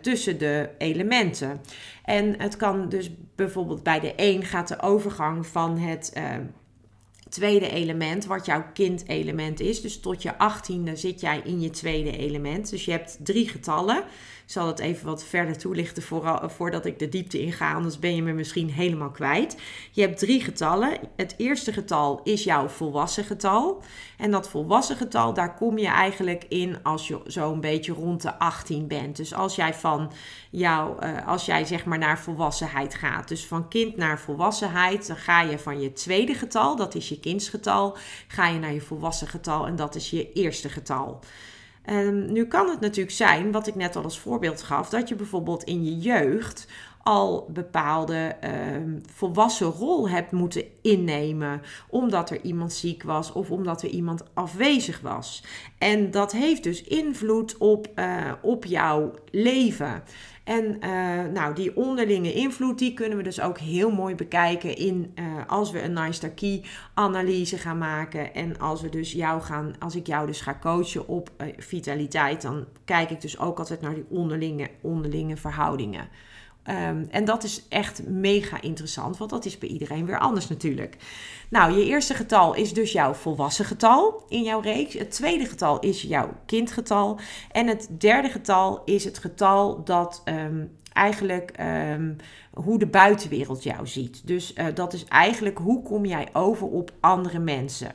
tussen 0.00 0.38
de 0.38 0.68
elementen. 0.78 1.60
En 2.04 2.40
het 2.40 2.56
kan 2.56 2.88
dus 2.88 3.10
bijvoorbeeld 3.34 3.82
bij 3.82 4.00
de 4.00 4.12
een 4.16 4.44
gaat 4.44 4.68
de 4.68 4.82
overgang 4.82 5.46
van 5.46 5.78
het 5.78 6.12
tweede 7.28 7.70
element, 7.70 8.26
wat 8.26 8.46
jouw 8.46 8.64
kindelement 8.72 9.60
is. 9.60 9.80
Dus 9.80 10.00
tot 10.00 10.22
je 10.22 10.38
achttiende 10.38 10.96
zit 10.96 11.20
jij 11.20 11.40
in 11.44 11.60
je 11.60 11.70
tweede 11.70 12.16
element. 12.16 12.70
Dus 12.70 12.84
je 12.84 12.90
hebt 12.90 13.18
drie 13.22 13.48
getallen. 13.48 14.04
Zal 14.46 14.66
het 14.66 14.78
even 14.78 15.06
wat 15.06 15.24
verder 15.24 15.58
toelichten 15.58 16.02
vooral, 16.02 16.48
voordat 16.48 16.86
ik 16.86 16.98
de 16.98 17.08
diepte 17.08 17.40
inga, 17.40 17.74
anders 17.74 17.98
ben 17.98 18.14
je 18.14 18.22
me 18.22 18.32
misschien 18.32 18.70
helemaal 18.70 19.10
kwijt. 19.10 19.56
Je 19.90 20.00
hebt 20.00 20.18
drie 20.18 20.40
getallen. 20.40 20.98
Het 21.16 21.34
eerste 21.36 21.72
getal 21.72 22.20
is 22.24 22.44
jouw 22.44 22.68
volwassen 22.68 23.24
getal. 23.24 23.82
En 24.18 24.30
dat 24.30 24.48
volwassen 24.48 24.96
getal, 24.96 25.34
daar 25.34 25.54
kom 25.54 25.78
je 25.78 25.86
eigenlijk 25.86 26.44
in 26.48 26.82
als 26.82 27.08
je 27.08 27.20
zo'n 27.26 27.60
beetje 27.60 27.92
rond 27.92 28.22
de 28.22 28.38
18 28.38 28.86
bent. 28.86 29.16
Dus 29.16 29.34
als 29.34 29.54
jij 29.54 29.74
van 29.74 30.12
jou, 30.50 31.06
uh, 31.06 31.26
als 31.26 31.46
jij 31.46 31.64
zeg 31.64 31.84
maar 31.84 31.98
naar 31.98 32.18
volwassenheid 32.18 32.94
gaat, 32.94 33.28
dus 33.28 33.46
van 33.46 33.68
kind 33.68 33.96
naar 33.96 34.20
volwassenheid, 34.20 35.06
dan 35.06 35.16
ga 35.16 35.42
je 35.42 35.58
van 35.58 35.80
je 35.80 35.92
tweede 35.92 36.34
getal, 36.34 36.76
dat 36.76 36.94
is 36.94 37.08
je 37.08 37.20
kindsgetal, 37.20 37.96
ga 38.28 38.48
je 38.48 38.58
naar 38.58 38.72
je 38.72 38.80
volwassen 38.80 39.28
getal 39.28 39.66
en 39.66 39.76
dat 39.76 39.94
is 39.94 40.10
je 40.10 40.32
eerste 40.32 40.68
getal. 40.68 41.20
Um, 41.90 42.32
nu 42.32 42.46
kan 42.46 42.68
het 42.68 42.80
natuurlijk 42.80 43.16
zijn, 43.16 43.52
wat 43.52 43.66
ik 43.66 43.74
net 43.74 43.96
al 43.96 44.02
als 44.02 44.18
voorbeeld 44.18 44.62
gaf, 44.62 44.88
dat 44.88 45.08
je 45.08 45.14
bijvoorbeeld 45.14 45.62
in 45.64 45.84
je 45.84 45.98
jeugd 45.98 46.66
al 47.02 47.48
bepaalde 47.52 48.36
um, 48.74 49.00
volwassen 49.14 49.66
rol 49.66 50.08
hebt 50.08 50.32
moeten 50.32 50.64
innemen. 50.82 51.62
Omdat 51.88 52.30
er 52.30 52.40
iemand 52.42 52.72
ziek 52.72 53.02
was 53.02 53.32
of 53.32 53.50
omdat 53.50 53.82
er 53.82 53.88
iemand 53.88 54.24
afwezig 54.34 55.00
was. 55.00 55.44
En 55.78 56.10
dat 56.10 56.32
heeft 56.32 56.62
dus 56.62 56.82
invloed 56.82 57.56
op, 57.56 57.88
uh, 57.94 58.32
op 58.42 58.64
jouw 58.64 59.10
leven. 59.30 60.02
En 60.44 60.76
uh, 60.80 61.32
nou, 61.32 61.54
die 61.54 61.76
onderlinge 61.76 62.32
invloed, 62.32 62.78
die 62.78 62.94
kunnen 62.94 63.16
we 63.16 63.24
dus 63.24 63.40
ook 63.40 63.58
heel 63.58 63.90
mooi 63.90 64.14
bekijken 64.14 64.76
in 64.76 65.12
uh, 65.14 65.24
als 65.46 65.70
we 65.70 65.82
een 65.82 65.92
Nice 65.92 66.30
Key 66.30 66.64
analyse 66.94 67.58
gaan 67.58 67.78
maken. 67.78 68.34
En 68.34 68.58
als 68.58 68.82
we 68.82 68.88
dus 68.88 69.12
jou 69.12 69.40
gaan, 69.40 69.74
als 69.78 69.96
ik 69.96 70.06
jou 70.06 70.26
dus 70.26 70.40
ga 70.40 70.58
coachen 70.60 71.08
op 71.08 71.30
vitaliteit, 71.56 72.42
dan 72.42 72.66
kijk 72.84 73.10
ik 73.10 73.20
dus 73.20 73.38
ook 73.38 73.58
altijd 73.58 73.80
naar 73.80 73.94
die 73.94 74.06
onderlinge, 74.08 74.68
onderlinge 74.80 75.36
verhoudingen. 75.36 76.08
Um, 76.66 77.06
en 77.10 77.24
dat 77.24 77.44
is 77.44 77.68
echt 77.68 78.06
mega 78.06 78.60
interessant, 78.60 79.16
want 79.16 79.30
dat 79.30 79.44
is 79.44 79.58
bij 79.58 79.68
iedereen 79.68 80.06
weer 80.06 80.18
anders 80.18 80.48
natuurlijk. 80.48 80.96
Nou, 81.48 81.72
je 81.72 81.84
eerste 81.84 82.14
getal 82.14 82.54
is 82.54 82.72
dus 82.72 82.92
jouw 82.92 83.14
volwassen 83.14 83.64
getal 83.64 84.24
in 84.28 84.42
jouw 84.42 84.60
reeks. 84.60 84.94
Het 84.94 85.10
tweede 85.10 85.44
getal 85.44 85.80
is 85.80 86.02
jouw 86.02 86.30
kindgetal. 86.46 87.18
En 87.50 87.66
het 87.66 87.88
derde 87.98 88.28
getal 88.28 88.82
is 88.84 89.04
het 89.04 89.18
getal 89.18 89.84
dat 89.84 90.22
um, 90.24 90.76
eigenlijk 90.92 91.50
ehm, 91.50 92.14
hoe 92.52 92.78
de 92.78 92.86
buitenwereld 92.86 93.62
jou 93.62 93.86
ziet. 93.86 94.26
Dus 94.26 94.54
uh, 94.54 94.66
dat 94.74 94.92
is 94.92 95.04
eigenlijk 95.04 95.58
hoe 95.58 95.82
kom 95.82 96.04
jij 96.04 96.28
over 96.32 96.66
op 96.66 96.92
andere 97.00 97.38
mensen. 97.38 97.92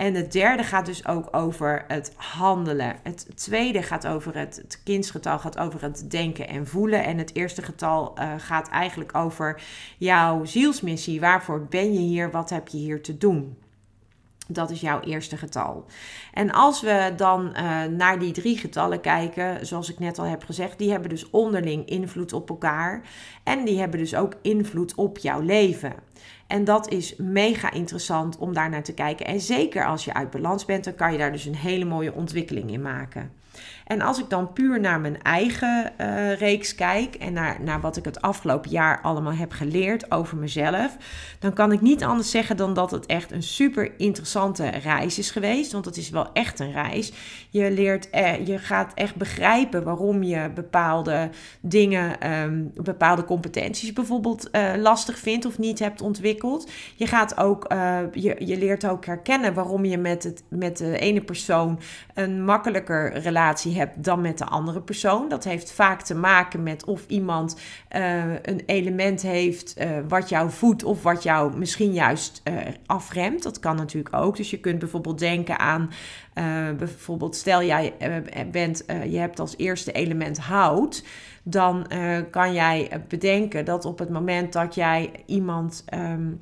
En 0.00 0.14
het 0.14 0.32
derde 0.32 0.64
gaat 0.64 0.86
dus 0.86 1.06
ook 1.06 1.28
over 1.30 1.84
het 1.88 2.12
handelen. 2.16 2.96
Het 3.02 3.26
tweede 3.34 3.82
gaat 3.82 4.06
over 4.06 4.36
het, 4.36 4.56
het 4.56 4.80
kindsgetal, 4.84 5.38
gaat 5.38 5.58
over 5.58 5.82
het 5.82 6.10
denken 6.10 6.48
en 6.48 6.66
voelen. 6.66 7.04
En 7.04 7.18
het 7.18 7.34
eerste 7.34 7.62
getal 7.62 8.14
uh, 8.18 8.32
gaat 8.38 8.68
eigenlijk 8.68 9.14
over 9.14 9.62
jouw 9.98 10.44
zielsmissie. 10.44 11.20
Waarvoor 11.20 11.66
ben 11.66 11.92
je 11.92 11.98
hier? 11.98 12.30
Wat 12.30 12.50
heb 12.50 12.68
je 12.68 12.78
hier 12.78 13.02
te 13.02 13.18
doen? 13.18 13.56
Dat 14.52 14.70
is 14.70 14.80
jouw 14.80 15.00
eerste 15.00 15.36
getal. 15.36 15.84
En 16.32 16.50
als 16.52 16.80
we 16.80 17.12
dan 17.16 17.46
uh, 17.56 17.84
naar 17.84 18.18
die 18.18 18.32
drie 18.32 18.58
getallen 18.58 19.00
kijken, 19.00 19.66
zoals 19.66 19.90
ik 19.90 19.98
net 19.98 20.18
al 20.18 20.24
heb 20.24 20.44
gezegd, 20.44 20.78
die 20.78 20.90
hebben 20.90 21.08
dus 21.08 21.30
onderling 21.30 21.86
invloed 21.86 22.32
op 22.32 22.48
elkaar. 22.48 23.02
En 23.42 23.64
die 23.64 23.78
hebben 23.78 23.98
dus 23.98 24.14
ook 24.14 24.34
invloed 24.42 24.94
op 24.94 25.18
jouw 25.18 25.40
leven. 25.40 25.92
En 26.46 26.64
dat 26.64 26.90
is 26.90 27.16
mega 27.16 27.72
interessant 27.72 28.38
om 28.38 28.52
daar 28.54 28.70
naar 28.70 28.82
te 28.82 28.94
kijken. 28.94 29.26
En 29.26 29.40
zeker 29.40 29.86
als 29.86 30.04
je 30.04 30.14
uit 30.14 30.30
balans 30.30 30.64
bent, 30.64 30.84
dan 30.84 30.94
kan 30.94 31.12
je 31.12 31.18
daar 31.18 31.32
dus 31.32 31.44
een 31.44 31.56
hele 31.56 31.84
mooie 31.84 32.14
ontwikkeling 32.14 32.72
in 32.72 32.82
maken. 32.82 33.32
En 33.90 34.00
als 34.00 34.18
ik 34.18 34.28
dan 34.28 34.52
puur 34.52 34.80
naar 34.80 35.00
mijn 35.00 35.22
eigen 35.22 35.92
uh, 36.00 36.34
reeks 36.34 36.74
kijk 36.74 37.14
en 37.14 37.32
naar, 37.32 37.56
naar 37.62 37.80
wat 37.80 37.96
ik 37.96 38.04
het 38.04 38.20
afgelopen 38.20 38.70
jaar 38.70 39.00
allemaal 39.00 39.32
heb 39.32 39.52
geleerd 39.52 40.10
over 40.10 40.36
mezelf, 40.36 40.96
dan 41.38 41.52
kan 41.52 41.72
ik 41.72 41.80
niet 41.80 42.04
anders 42.04 42.30
zeggen 42.30 42.56
dan 42.56 42.74
dat 42.74 42.90
het 42.90 43.06
echt 43.06 43.32
een 43.32 43.42
super 43.42 43.92
interessante 43.96 44.68
reis 44.68 45.18
is 45.18 45.30
geweest. 45.30 45.72
Want 45.72 45.84
het 45.84 45.96
is 45.96 46.10
wel 46.10 46.32
echt 46.32 46.60
een 46.60 46.72
reis. 46.72 47.12
Je 47.48 47.70
leert, 47.70 48.10
eh, 48.10 48.46
je 48.46 48.58
gaat 48.58 48.92
echt 48.94 49.14
begrijpen 49.14 49.84
waarom 49.84 50.22
je 50.22 50.50
bepaalde 50.54 51.30
dingen, 51.60 52.32
um, 52.32 52.70
bepaalde 52.74 53.24
competenties 53.24 53.92
bijvoorbeeld 53.92 54.48
uh, 54.52 54.72
lastig 54.76 55.18
vindt 55.18 55.46
of 55.46 55.58
niet 55.58 55.78
hebt 55.78 56.00
ontwikkeld. 56.00 56.70
Je 56.96 57.06
gaat 57.06 57.36
ook, 57.36 57.72
uh, 57.72 57.98
je, 58.12 58.36
je 58.38 58.58
leert 58.58 58.86
ook 58.86 59.06
herkennen 59.06 59.54
waarom 59.54 59.84
je 59.84 59.98
met, 59.98 60.22
het, 60.22 60.42
met 60.48 60.76
de 60.76 60.98
ene 60.98 61.20
persoon 61.20 61.80
een 62.14 62.44
makkelijker 62.44 63.18
relatie 63.18 63.72
hebt 63.72 63.79
hebt 63.80 64.04
dan 64.04 64.20
met 64.20 64.38
de 64.38 64.44
andere 64.44 64.80
persoon. 64.80 65.28
Dat 65.28 65.44
heeft 65.44 65.72
vaak 65.72 66.02
te 66.02 66.14
maken 66.14 66.62
met 66.62 66.84
of 66.84 67.04
iemand 67.06 67.56
uh, 67.96 68.32
een 68.42 68.62
element 68.66 69.22
heeft 69.22 69.74
uh, 69.78 69.90
wat 70.08 70.28
jou 70.28 70.50
voedt 70.50 70.84
of 70.84 71.02
wat 71.02 71.22
jou 71.22 71.56
misschien 71.56 71.92
juist 71.92 72.40
uh, 72.44 72.54
afremt. 72.86 73.42
Dat 73.42 73.58
kan 73.58 73.76
natuurlijk 73.76 74.16
ook. 74.16 74.36
Dus 74.36 74.50
je 74.50 74.60
kunt 74.60 74.78
bijvoorbeeld 74.78 75.18
denken 75.18 75.58
aan, 75.58 75.90
bijvoorbeeld 76.76 77.36
stel 77.36 77.62
jij 77.62 77.94
bent, 78.50 78.84
je 78.86 79.18
hebt 79.18 79.40
als 79.40 79.56
eerste 79.56 79.92
element 79.92 80.38
hout. 80.38 81.04
Dan 81.42 81.86
kan 82.30 82.52
jij 82.52 83.04
bedenken 83.08 83.64
dat 83.64 83.84
op 83.84 83.98
het 83.98 84.10
moment 84.10 84.52
dat 84.52 84.74
jij 84.74 85.12
iemand, 85.26 85.84
um, 85.94 86.40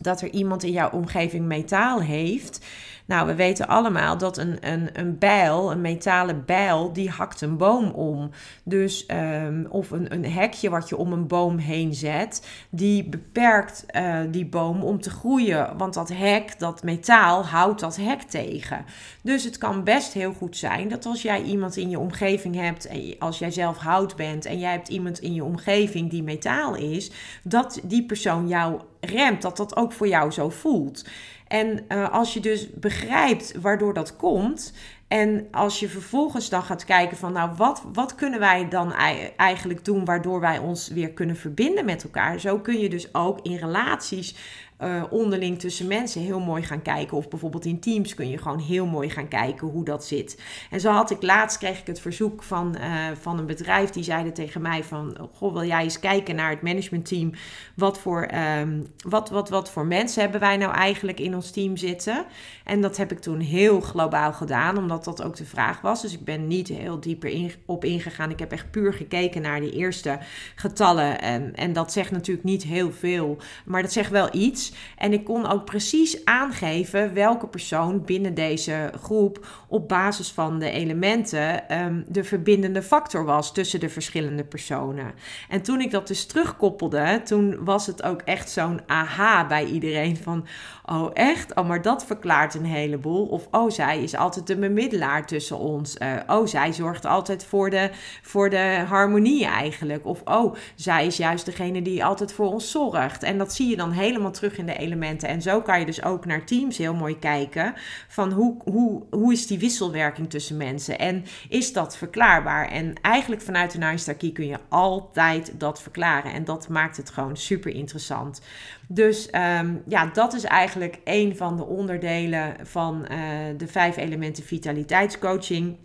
dat 0.00 0.20
er 0.20 0.30
iemand 0.30 0.62
in 0.62 0.72
jouw 0.72 0.90
omgeving 0.90 1.46
metaal 1.46 2.00
heeft 2.00 2.66
nou, 3.06 3.26
we 3.26 3.34
weten 3.34 3.68
allemaal 3.68 4.18
dat 4.18 4.38
een, 4.38 4.56
een, 4.60 4.88
een 4.92 5.18
bijl, 5.18 5.72
een 5.72 5.80
metalen 5.80 6.44
bijl, 6.44 6.92
die 6.92 7.10
hakt 7.10 7.40
een 7.40 7.56
boom 7.56 7.90
om. 7.90 8.30
Dus, 8.62 9.06
um, 9.42 9.66
of 9.70 9.90
een, 9.90 10.12
een 10.12 10.32
hekje 10.32 10.70
wat 10.70 10.88
je 10.88 10.96
om 10.96 11.12
een 11.12 11.26
boom 11.26 11.58
heen 11.58 11.94
zet, 11.94 12.46
die 12.70 13.04
beperkt 13.04 13.84
uh, 13.90 14.18
die 14.30 14.46
boom 14.46 14.82
om 14.82 15.00
te 15.00 15.10
groeien. 15.10 15.76
Want 15.76 15.94
dat 15.94 16.08
hek, 16.08 16.58
dat 16.58 16.82
metaal, 16.82 17.44
houdt 17.44 17.80
dat 17.80 17.96
hek 17.96 18.22
tegen. 18.22 18.84
Dus 19.22 19.44
het 19.44 19.58
kan 19.58 19.84
best 19.84 20.12
heel 20.12 20.32
goed 20.32 20.56
zijn 20.56 20.88
dat 20.88 21.06
als 21.06 21.22
jij 21.22 21.42
iemand 21.42 21.76
in 21.76 21.90
je 21.90 21.98
omgeving 21.98 22.54
hebt, 22.54 22.88
als 23.18 23.38
jij 23.38 23.50
zelf 23.50 23.76
hout 23.76 24.16
bent 24.16 24.44
en 24.44 24.58
jij 24.58 24.72
hebt 24.72 24.88
iemand 24.88 25.20
in 25.20 25.34
je 25.34 25.44
omgeving 25.44 26.10
die 26.10 26.22
metaal 26.22 26.74
is, 26.74 27.10
dat 27.42 27.80
die 27.82 28.06
persoon 28.06 28.48
jou 28.48 28.80
remt, 29.00 29.42
dat 29.42 29.56
dat 29.56 29.76
ook 29.76 29.92
voor 29.92 30.08
jou 30.08 30.30
zo 30.30 30.48
voelt. 30.48 31.04
En 31.48 31.84
uh, 31.88 32.12
als 32.12 32.34
je 32.34 32.40
dus 32.40 32.70
begrijpt 32.74 33.60
waardoor 33.60 33.94
dat 33.94 34.16
komt. 34.16 34.72
En 35.08 35.48
als 35.50 35.80
je 35.80 35.88
vervolgens 35.88 36.48
dan 36.48 36.62
gaat 36.62 36.84
kijken 36.84 37.16
van, 37.16 37.32
nou, 37.32 37.50
wat, 37.56 37.82
wat 37.92 38.14
kunnen 38.14 38.40
wij 38.40 38.68
dan 38.68 38.92
eigenlijk 39.36 39.84
doen 39.84 40.04
waardoor 40.04 40.40
wij 40.40 40.58
ons 40.58 40.88
weer 40.88 41.10
kunnen 41.10 41.36
verbinden 41.36 41.84
met 41.84 42.04
elkaar? 42.04 42.40
Zo 42.40 42.58
kun 42.58 42.78
je 42.78 42.88
dus 42.88 43.14
ook 43.14 43.40
in 43.42 43.56
relaties 43.56 44.36
uh, 44.82 45.02
onderling 45.10 45.58
tussen 45.58 45.86
mensen 45.86 46.20
heel 46.22 46.40
mooi 46.40 46.62
gaan 46.62 46.82
kijken. 46.82 47.16
Of 47.16 47.28
bijvoorbeeld 47.28 47.64
in 47.64 47.80
teams 47.80 48.14
kun 48.14 48.28
je 48.28 48.38
gewoon 48.38 48.58
heel 48.58 48.86
mooi 48.86 49.10
gaan 49.10 49.28
kijken 49.28 49.68
hoe 49.68 49.84
dat 49.84 50.04
zit. 50.06 50.42
En 50.70 50.80
zo 50.80 50.90
had 50.90 51.10
ik 51.10 51.22
laatst 51.22 51.58
kreeg 51.58 51.80
ik 51.80 51.86
het 51.86 52.00
verzoek 52.00 52.42
van, 52.42 52.76
uh, 52.78 53.06
van 53.20 53.38
een 53.38 53.46
bedrijf 53.46 53.90
die 53.90 54.02
zeiden 54.02 54.32
tegen 54.32 54.62
mij 54.62 54.84
van 54.84 55.28
goh, 55.32 55.52
wil 55.52 55.64
jij 55.64 55.82
eens 55.82 56.00
kijken 56.00 56.36
naar 56.36 56.50
het 56.50 56.62
managementteam? 56.62 57.32
Wat 57.74 57.98
voor, 57.98 58.28
um, 58.60 58.86
wat, 59.08 59.30
wat, 59.30 59.48
wat 59.48 59.70
voor 59.70 59.86
mensen 59.86 60.22
hebben 60.22 60.40
wij 60.40 60.56
nou 60.56 60.72
eigenlijk 60.72 61.20
in 61.20 61.34
ons 61.34 61.50
team 61.50 61.76
zitten? 61.76 62.26
En 62.64 62.80
dat 62.80 62.96
heb 62.96 63.12
ik 63.12 63.18
toen 63.18 63.40
heel 63.40 63.80
globaal 63.80 64.32
gedaan, 64.32 64.78
omdat 64.78 65.04
dat 65.04 65.22
ook 65.22 65.36
de 65.36 65.44
vraag 65.44 65.80
was. 65.80 66.02
Dus 66.02 66.12
ik 66.12 66.24
ben 66.24 66.46
niet 66.46 66.68
heel 66.68 67.00
dieper 67.00 67.30
in, 67.30 67.52
op 67.66 67.84
ingegaan. 67.84 68.30
Ik 68.30 68.38
heb 68.38 68.52
echt 68.52 68.70
puur 68.70 68.92
gekeken 68.92 69.42
naar 69.42 69.60
die 69.60 69.72
eerste 69.72 70.18
getallen. 70.54 71.20
En, 71.20 71.54
en 71.54 71.72
dat 71.72 71.92
zegt 71.92 72.10
natuurlijk 72.10 72.46
niet 72.46 72.62
heel 72.62 72.92
veel, 72.92 73.36
maar 73.64 73.82
dat 73.82 73.92
zegt 73.92 74.10
wel 74.10 74.28
iets. 74.32 74.65
En 74.98 75.12
ik 75.12 75.24
kon 75.24 75.46
ook 75.46 75.64
precies 75.64 76.24
aangeven 76.24 77.14
welke 77.14 77.46
persoon 77.46 78.04
binnen 78.04 78.34
deze 78.34 78.90
groep 79.02 79.46
op 79.76 79.88
basis 79.88 80.30
van 80.30 80.58
de 80.58 80.70
elementen 80.70 81.78
um, 81.80 82.04
de 82.08 82.24
verbindende 82.24 82.82
factor 82.82 83.24
was 83.24 83.52
tussen 83.52 83.80
de 83.80 83.88
verschillende 83.88 84.44
personen. 84.44 85.12
En 85.48 85.62
toen 85.62 85.80
ik 85.80 85.90
dat 85.90 86.06
dus 86.06 86.26
terugkoppelde, 86.26 87.20
toen 87.24 87.64
was 87.64 87.86
het 87.86 88.02
ook 88.02 88.20
echt 88.20 88.50
zo'n 88.50 88.80
aha 88.86 89.46
bij 89.46 89.64
iedereen 89.64 90.16
van 90.16 90.46
oh 90.86 91.10
echt, 91.12 91.54
oh 91.54 91.68
maar 91.68 91.82
dat 91.82 92.06
verklaart 92.06 92.54
een 92.54 92.64
heleboel. 92.64 93.26
Of 93.26 93.48
oh 93.50 93.70
zij 93.70 94.02
is 94.02 94.16
altijd 94.16 94.46
de 94.46 94.56
bemiddelaar 94.56 95.26
tussen 95.26 95.58
ons. 95.58 95.96
Uh, 96.02 96.12
oh 96.26 96.46
zij 96.46 96.72
zorgt 96.72 97.04
altijd 97.04 97.44
voor 97.44 97.70
de, 97.70 97.90
voor 98.22 98.50
de 98.50 98.84
harmonie 98.88 99.44
eigenlijk. 99.44 100.06
Of 100.06 100.22
oh 100.24 100.54
zij 100.74 101.06
is 101.06 101.16
juist 101.16 101.44
degene 101.44 101.82
die 101.82 102.04
altijd 102.04 102.32
voor 102.32 102.52
ons 102.52 102.70
zorgt. 102.70 103.22
En 103.22 103.38
dat 103.38 103.54
zie 103.54 103.68
je 103.68 103.76
dan 103.76 103.90
helemaal 103.90 104.30
terug 104.30 104.58
in 104.58 104.66
de 104.66 104.76
elementen. 104.76 105.28
En 105.28 105.42
zo 105.42 105.60
kan 105.60 105.78
je 105.78 105.86
dus 105.86 106.04
ook 106.04 106.24
naar 106.24 106.44
teams 106.44 106.78
heel 106.78 106.94
mooi 106.94 107.18
kijken. 107.18 107.74
Van 108.08 108.32
hoe, 108.32 108.56
hoe, 108.64 109.02
hoe 109.10 109.32
is 109.32 109.46
die 109.46 109.58
wisselwerking 109.66 110.30
tussen 110.30 110.56
mensen? 110.56 110.98
En 110.98 111.24
is 111.48 111.72
dat 111.72 111.96
verklaarbaar? 111.96 112.68
En 112.68 112.94
eigenlijk 113.02 113.42
vanuit 113.42 113.72
de 113.72 113.78
Nine 113.78 114.32
kun 114.32 114.46
je 114.46 114.58
altijd 114.68 115.60
dat 115.60 115.82
verklaren. 115.82 116.32
En 116.32 116.44
dat 116.44 116.68
maakt 116.68 116.96
het 116.96 117.10
gewoon 117.10 117.36
super 117.36 117.74
interessant. 117.74 118.40
Dus 118.88 119.28
um, 119.32 119.82
ja, 119.86 120.06
dat 120.06 120.34
is 120.34 120.44
eigenlijk 120.44 120.98
een 121.04 121.36
van 121.36 121.56
de 121.56 121.64
onderdelen 121.64 122.56
van 122.62 123.06
uh, 123.10 123.18
de 123.56 123.66
vijf 123.66 123.96
elementen 123.96 124.44
vitaliteitscoaching. 124.44 125.76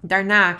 Daarna 0.00 0.56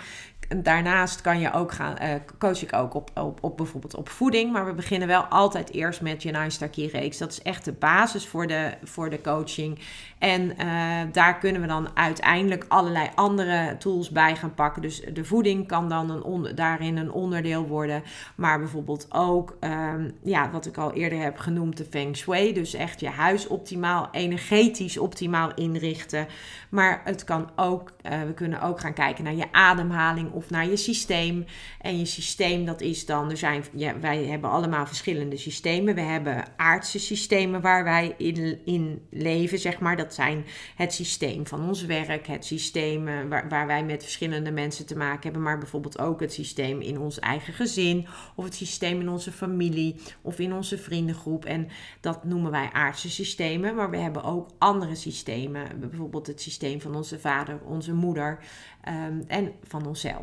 daarnaast 0.55 1.21
kan 1.21 1.39
je 1.39 1.53
ook 1.53 1.71
gaan, 1.71 1.95
uh, 2.01 2.09
coach 2.39 2.61
ik 2.61 2.73
ook 2.73 2.93
op, 2.93 3.11
op, 3.13 3.43
op 3.43 3.57
bijvoorbeeld 3.57 3.95
op 3.95 4.09
voeding. 4.09 4.51
Maar 4.51 4.65
we 4.65 4.73
beginnen 4.73 5.07
wel 5.07 5.23
altijd 5.23 5.73
eerst 5.73 6.01
met 6.01 6.23
je 6.23 6.31
Nine 6.31 6.89
reeks. 6.91 7.17
Dat 7.17 7.31
is 7.31 7.41
echt 7.41 7.65
de 7.65 7.71
basis 7.71 8.27
voor 8.27 8.47
de, 8.47 8.73
voor 8.83 9.09
de 9.09 9.21
coaching. 9.21 9.79
En 10.19 10.41
uh, 10.41 11.01
daar 11.11 11.37
kunnen 11.37 11.61
we 11.61 11.67
dan 11.67 11.89
uiteindelijk 11.93 12.65
allerlei 12.67 13.09
andere 13.15 13.75
tools 13.79 14.09
bij 14.09 14.35
gaan 14.35 14.53
pakken. 14.53 14.81
Dus 14.81 15.01
de 15.13 15.25
voeding 15.25 15.67
kan 15.67 15.89
dan 15.89 16.09
een 16.09 16.55
daarin 16.55 16.97
een 16.97 17.11
onderdeel 17.11 17.67
worden. 17.67 18.03
Maar 18.35 18.59
bijvoorbeeld 18.59 19.07
ook, 19.09 19.57
um, 19.59 20.11
ja, 20.23 20.51
wat 20.51 20.65
ik 20.65 20.77
al 20.77 20.93
eerder 20.93 21.19
heb 21.19 21.37
genoemd, 21.37 21.77
de 21.77 21.85
Feng 21.89 22.17
Shui. 22.17 22.53
Dus 22.53 22.73
echt 22.73 22.99
je 22.99 23.09
huis 23.09 23.47
optimaal, 23.47 24.07
energetisch 24.11 24.97
optimaal 24.97 25.53
inrichten. 25.53 26.27
Maar 26.69 27.01
het 27.03 27.23
kan 27.23 27.49
ook, 27.55 27.91
uh, 28.01 28.21
we 28.21 28.33
kunnen 28.33 28.61
ook 28.61 28.79
gaan 28.79 28.93
kijken 28.93 29.23
naar 29.23 29.35
je 29.35 29.51
ademhaling 29.51 30.31
of 30.41 30.49
naar 30.49 30.69
je 30.69 30.77
systeem. 30.77 31.45
En 31.81 31.97
je 31.97 32.05
systeem, 32.05 32.65
dat 32.65 32.81
is 32.81 33.05
dan, 33.05 33.29
er 33.29 33.37
zijn, 33.37 33.63
ja, 33.73 33.99
wij 33.99 34.25
hebben 34.25 34.49
allemaal 34.49 34.85
verschillende 34.85 35.37
systemen. 35.37 35.95
We 35.95 36.01
hebben 36.01 36.43
aardse 36.55 36.99
systemen 36.99 37.61
waar 37.61 37.83
wij 37.83 38.15
in, 38.17 38.59
in 38.65 39.01
leven, 39.09 39.59
zeg 39.59 39.79
maar. 39.79 39.97
Dat 39.97 40.13
zijn 40.13 40.45
het 40.75 40.93
systeem 40.93 41.47
van 41.47 41.67
ons 41.67 41.85
werk, 41.85 42.27
het 42.27 42.45
systeem 42.45 43.07
eh, 43.07 43.15
waar, 43.29 43.49
waar 43.49 43.67
wij 43.67 43.83
met 43.83 44.03
verschillende 44.03 44.51
mensen 44.51 44.85
te 44.85 44.97
maken 44.97 45.23
hebben, 45.23 45.41
maar 45.41 45.57
bijvoorbeeld 45.57 45.99
ook 45.99 46.19
het 46.19 46.33
systeem 46.33 46.81
in 46.81 46.99
ons 46.99 47.19
eigen 47.19 47.53
gezin 47.53 48.07
of 48.35 48.43
het 48.43 48.55
systeem 48.55 48.99
in 48.99 49.09
onze 49.09 49.31
familie 49.31 49.95
of 50.21 50.39
in 50.39 50.53
onze 50.53 50.77
vriendengroep. 50.77 51.45
En 51.45 51.67
dat 51.99 52.23
noemen 52.23 52.51
wij 52.51 52.69
aardse 52.71 53.09
systemen, 53.09 53.75
maar 53.75 53.89
we 53.89 53.97
hebben 53.97 54.23
ook 54.23 54.49
andere 54.57 54.95
systemen, 54.95 55.79
bijvoorbeeld 55.79 56.27
het 56.27 56.41
systeem 56.41 56.81
van 56.81 56.95
onze 56.95 57.19
vader, 57.19 57.59
onze 57.65 57.93
moeder 57.93 58.39
um, 58.87 59.23
en 59.27 59.51
van 59.63 59.87
onszelf. 59.87 60.20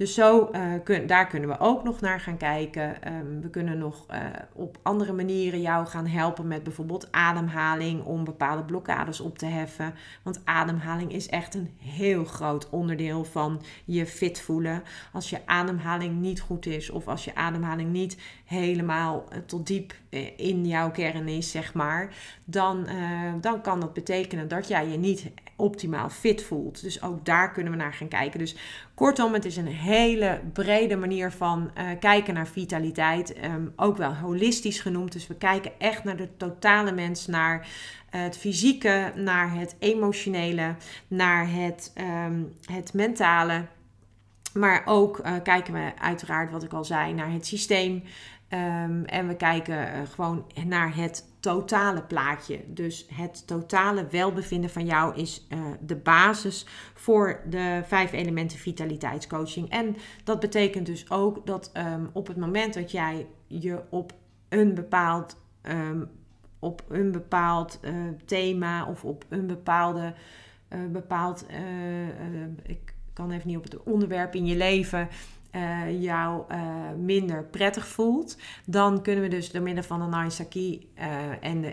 Dus 0.00 0.14
zo, 0.14 0.50
kun, 0.84 1.06
daar 1.06 1.26
kunnen 1.26 1.48
we 1.48 1.58
ook 1.58 1.84
nog 1.84 2.00
naar 2.00 2.20
gaan 2.20 2.36
kijken. 2.36 3.02
Ehm, 3.02 3.40
we 3.40 3.50
kunnen 3.50 3.78
nog 3.78 4.06
uh, 4.10 4.16
op 4.52 4.78
andere 4.82 5.12
manieren 5.12 5.60
jou 5.60 5.86
gaan 5.86 6.06
helpen 6.06 6.48
met 6.48 6.62
bijvoorbeeld 6.62 7.08
ademhaling 7.12 8.04
om 8.04 8.24
bepaalde 8.24 8.62
blokkades 8.62 9.20
op 9.20 9.38
te 9.38 9.46
heffen. 9.46 9.94
Want 10.22 10.40
ademhaling 10.44 11.12
is 11.12 11.28
echt 11.28 11.54
een 11.54 11.70
heel 11.78 12.24
groot 12.24 12.70
onderdeel 12.70 13.24
van 13.24 13.62
je 13.84 14.06
fit 14.06 14.40
voelen. 14.40 14.82
Als 15.12 15.30
je 15.30 15.46
ademhaling 15.46 16.20
niet 16.20 16.40
goed 16.40 16.66
is 16.66 16.90
of 16.90 17.08
als 17.08 17.24
je 17.24 17.34
ademhaling 17.34 17.92
niet 17.92 18.16
helemaal 18.44 19.24
uh, 19.32 19.38
tot 19.46 19.66
diep 19.66 19.94
in 20.36 20.66
jouw 20.66 20.90
kern 20.90 21.28
is, 21.28 21.50
zeg 21.50 21.74
maar, 21.74 22.14
dan, 22.44 22.86
dan 23.40 23.60
kan 23.60 23.80
dat 23.80 23.92
betekenen 23.92 24.48
dat 24.48 24.68
jij 24.68 24.88
je 24.88 24.98
niet 24.98 25.30
optimaal 25.60 26.08
fit 26.08 26.42
voelt. 26.42 26.82
Dus 26.82 27.02
ook 27.02 27.24
daar 27.24 27.52
kunnen 27.52 27.72
we 27.72 27.78
naar 27.78 27.92
gaan 27.92 28.08
kijken. 28.08 28.38
Dus 28.38 28.56
kortom, 28.94 29.32
het 29.32 29.44
is 29.44 29.56
een 29.56 29.66
hele 29.66 30.40
brede 30.52 30.96
manier 30.96 31.32
van 31.32 31.70
uh, 31.78 31.84
kijken 32.00 32.34
naar 32.34 32.46
vitaliteit. 32.46 33.44
Um, 33.44 33.72
ook 33.76 33.96
wel 33.96 34.14
holistisch 34.14 34.80
genoemd. 34.80 35.12
Dus 35.12 35.26
we 35.26 35.34
kijken 35.34 35.72
echt 35.78 36.04
naar 36.04 36.16
de 36.16 36.36
totale 36.36 36.92
mens, 36.92 37.26
naar 37.26 37.58
uh, 37.58 38.22
het 38.22 38.38
fysieke, 38.38 39.12
naar 39.14 39.54
het 39.54 39.76
emotionele, 39.78 40.74
naar 41.08 41.52
het, 41.52 41.92
um, 42.26 42.52
het 42.64 42.94
mentale. 42.94 43.66
Maar 44.52 44.82
ook 44.84 45.18
uh, 45.18 45.32
kijken 45.42 45.72
we 45.72 45.92
uiteraard, 45.98 46.50
wat 46.50 46.62
ik 46.62 46.72
al 46.72 46.84
zei, 46.84 47.14
naar 47.14 47.32
het 47.32 47.46
systeem. 47.46 48.02
Um, 48.48 49.04
en 49.04 49.28
we 49.28 49.36
kijken 49.36 50.06
gewoon 50.06 50.44
naar 50.66 50.96
het 50.96 51.24
totale 51.40 52.02
plaatje. 52.02 52.60
Dus 52.66 53.06
het 53.14 53.46
totale 53.46 54.06
welbevinden 54.06 54.70
van 54.70 54.84
jou 54.84 55.16
is 55.16 55.46
uh, 55.48 55.58
de 55.80 55.96
basis 55.96 56.66
voor 56.94 57.40
de 57.48 57.82
vijf 57.86 58.12
elementen 58.12 58.58
vitaliteitscoaching. 58.58 59.70
En 59.70 59.96
dat 60.24 60.40
betekent 60.40 60.86
dus 60.86 61.10
ook 61.10 61.46
dat 61.46 61.72
um, 61.76 62.10
op 62.12 62.26
het 62.26 62.36
moment 62.36 62.74
dat 62.74 62.90
jij 62.90 63.26
je 63.46 63.80
op 63.90 64.12
een 64.48 64.74
bepaald, 64.74 65.36
um, 65.62 66.08
op 66.58 66.82
een 66.88 67.12
bepaald 67.12 67.78
uh, 67.82 67.92
thema 68.24 68.86
of 68.86 69.04
op 69.04 69.24
een 69.28 69.46
bepaalde, 69.46 70.14
bepaald, 70.90 71.46
ik 72.62 72.94
kan 73.12 73.30
even 73.30 73.48
niet 73.48 73.56
op 73.56 73.62
het 73.62 73.82
onderwerp 73.82 74.34
in 74.34 74.46
je 74.46 74.56
leven 74.56 75.08
uh, 75.56 76.02
jou 76.02 76.42
uh, 76.50 76.58
minder 76.98 77.44
prettig 77.44 77.86
voelt, 77.86 78.36
dan 78.66 79.02
kunnen 79.02 79.22
we 79.22 79.28
dus 79.28 79.50
door 79.50 79.62
middel 79.62 79.84
van 79.84 80.00
de 80.00 80.16
Nine 80.16 80.30
Saki 80.30 80.88
uh, 80.98 81.04
en, 81.40 81.60
de, 81.60 81.72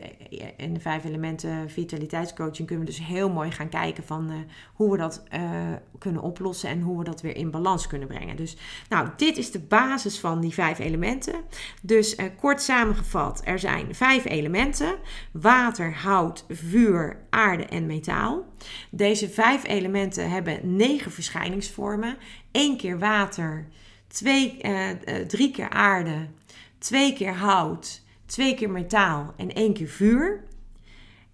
en 0.58 0.74
de 0.74 0.80
vijf 0.80 1.06
elementen 1.06 1.70
vitaliteitscoaching 1.70 2.68
kunnen 2.68 2.86
we 2.86 2.92
dus 2.92 3.06
heel 3.06 3.30
mooi 3.30 3.52
gaan 3.52 3.70
kijken 3.70 4.04
van 4.04 4.46
hoe 4.74 4.92
we 4.92 4.98
dat 4.98 5.24
kunnen 5.98 6.22
oplossen 6.22 6.70
en 6.70 6.82
hoe 6.82 6.98
we 6.98 7.04
dat 7.04 7.22
weer 7.22 7.36
in 7.36 7.52
balans 7.52 7.88
kunnen 7.88 8.08
brengen. 8.08 8.36
Dus 8.36 8.58
nou, 8.90 9.10
dit 9.18 9.38
is 9.38 9.52
de 9.52 9.60
basis 9.60 10.20
van 10.20 10.42
die 10.42 10.54
vijf 10.54 10.80
elementen. 10.80 11.36
Dus 11.82 12.16
kort 12.40 12.62
samengevat, 12.62 13.42
er 13.44 13.60
zijn 13.60 13.96
vijf 13.96 14.26
elementen: 14.26 14.96
water, 15.32 15.94
hout, 15.94 16.46
vuur, 16.50 17.18
aarde 17.30 17.66
en 17.66 17.86
metaal. 17.86 18.46
Deze 18.92 19.30
vijf 19.30 19.68
elementen 19.68 20.30
hebben 20.30 20.76
negen 20.76 21.12
verschijningsvormen 21.12 22.18
één 22.58 22.78
keer 22.78 23.00
water, 23.00 23.68
twee, 24.08 24.58
uh, 24.62 24.90
uh, 24.90 24.96
drie 25.28 25.52
keer 25.52 25.70
aarde, 25.70 26.28
twee 26.78 27.14
keer 27.14 27.34
hout, 27.34 28.02
twee 28.26 28.56
keer 28.56 28.70
metaal 28.70 29.34
en 29.38 29.54
één 29.54 29.74
keer 29.74 29.88
vuur. 29.88 30.44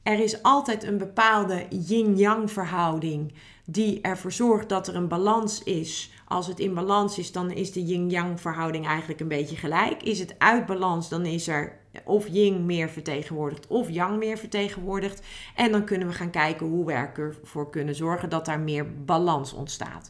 Er 0.03 0.19
is 0.19 0.41
altijd 0.41 0.83
een 0.83 0.97
bepaalde 0.97 1.65
yin-yang 1.69 2.51
verhouding 2.51 3.33
die 3.65 4.01
ervoor 4.01 4.31
zorgt 4.31 4.69
dat 4.69 4.87
er 4.87 4.95
een 4.95 5.07
balans 5.07 5.63
is. 5.63 6.11
Als 6.27 6.47
het 6.47 6.59
in 6.59 6.73
balans 6.73 7.17
is, 7.17 7.31
dan 7.31 7.51
is 7.51 7.71
de 7.71 7.83
yin-yang 7.83 8.41
verhouding 8.41 8.85
eigenlijk 8.85 9.19
een 9.19 9.27
beetje 9.27 9.55
gelijk. 9.55 10.03
Is 10.03 10.19
het 10.19 10.35
uit 10.37 10.65
balans, 10.65 11.09
dan 11.09 11.25
is 11.25 11.47
er 11.47 11.79
of 12.03 12.27
yin 12.27 12.65
meer 12.65 12.89
vertegenwoordigd 12.89 13.67
of 13.67 13.89
yang 13.89 14.17
meer 14.17 14.37
vertegenwoordigd. 14.37 15.21
En 15.55 15.71
dan 15.71 15.85
kunnen 15.85 16.07
we 16.07 16.13
gaan 16.13 16.29
kijken 16.29 16.67
hoe 16.67 16.85
we 16.85 16.93
ervoor 16.93 17.69
kunnen 17.69 17.95
zorgen 17.95 18.29
dat 18.29 18.45
daar 18.45 18.59
meer 18.59 19.03
balans 19.05 19.53
ontstaat. 19.53 20.09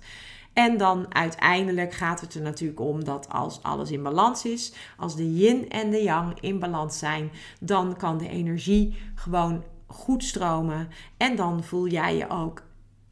En 0.54 0.78
dan 0.78 1.14
uiteindelijk 1.14 1.94
gaat 1.94 2.22
het 2.22 2.34
er 2.34 2.42
natuurlijk 2.42 2.80
om 2.80 3.04
dat 3.04 3.30
als 3.30 3.64
alles 3.64 3.92
in 3.92 4.04
balans 4.04 4.46
is, 4.46 4.74
als 4.98 5.16
de 5.16 5.34
yin 5.34 5.70
en 5.70 5.92
de 5.92 6.04
yang 6.04 6.40
in 6.40 6.60
balans 6.60 7.00
zijn, 7.00 7.32
dan 7.60 7.98
kan 7.98 8.18
de 8.18 8.30
energie 8.30 8.98
gewoon 9.16 9.64
goed 9.88 10.24
stromen. 10.24 10.88
En 11.18 11.36
dan 11.36 11.64
voel 11.64 11.88
jij 11.88 12.16
je 12.16 12.30
ook 12.30 12.64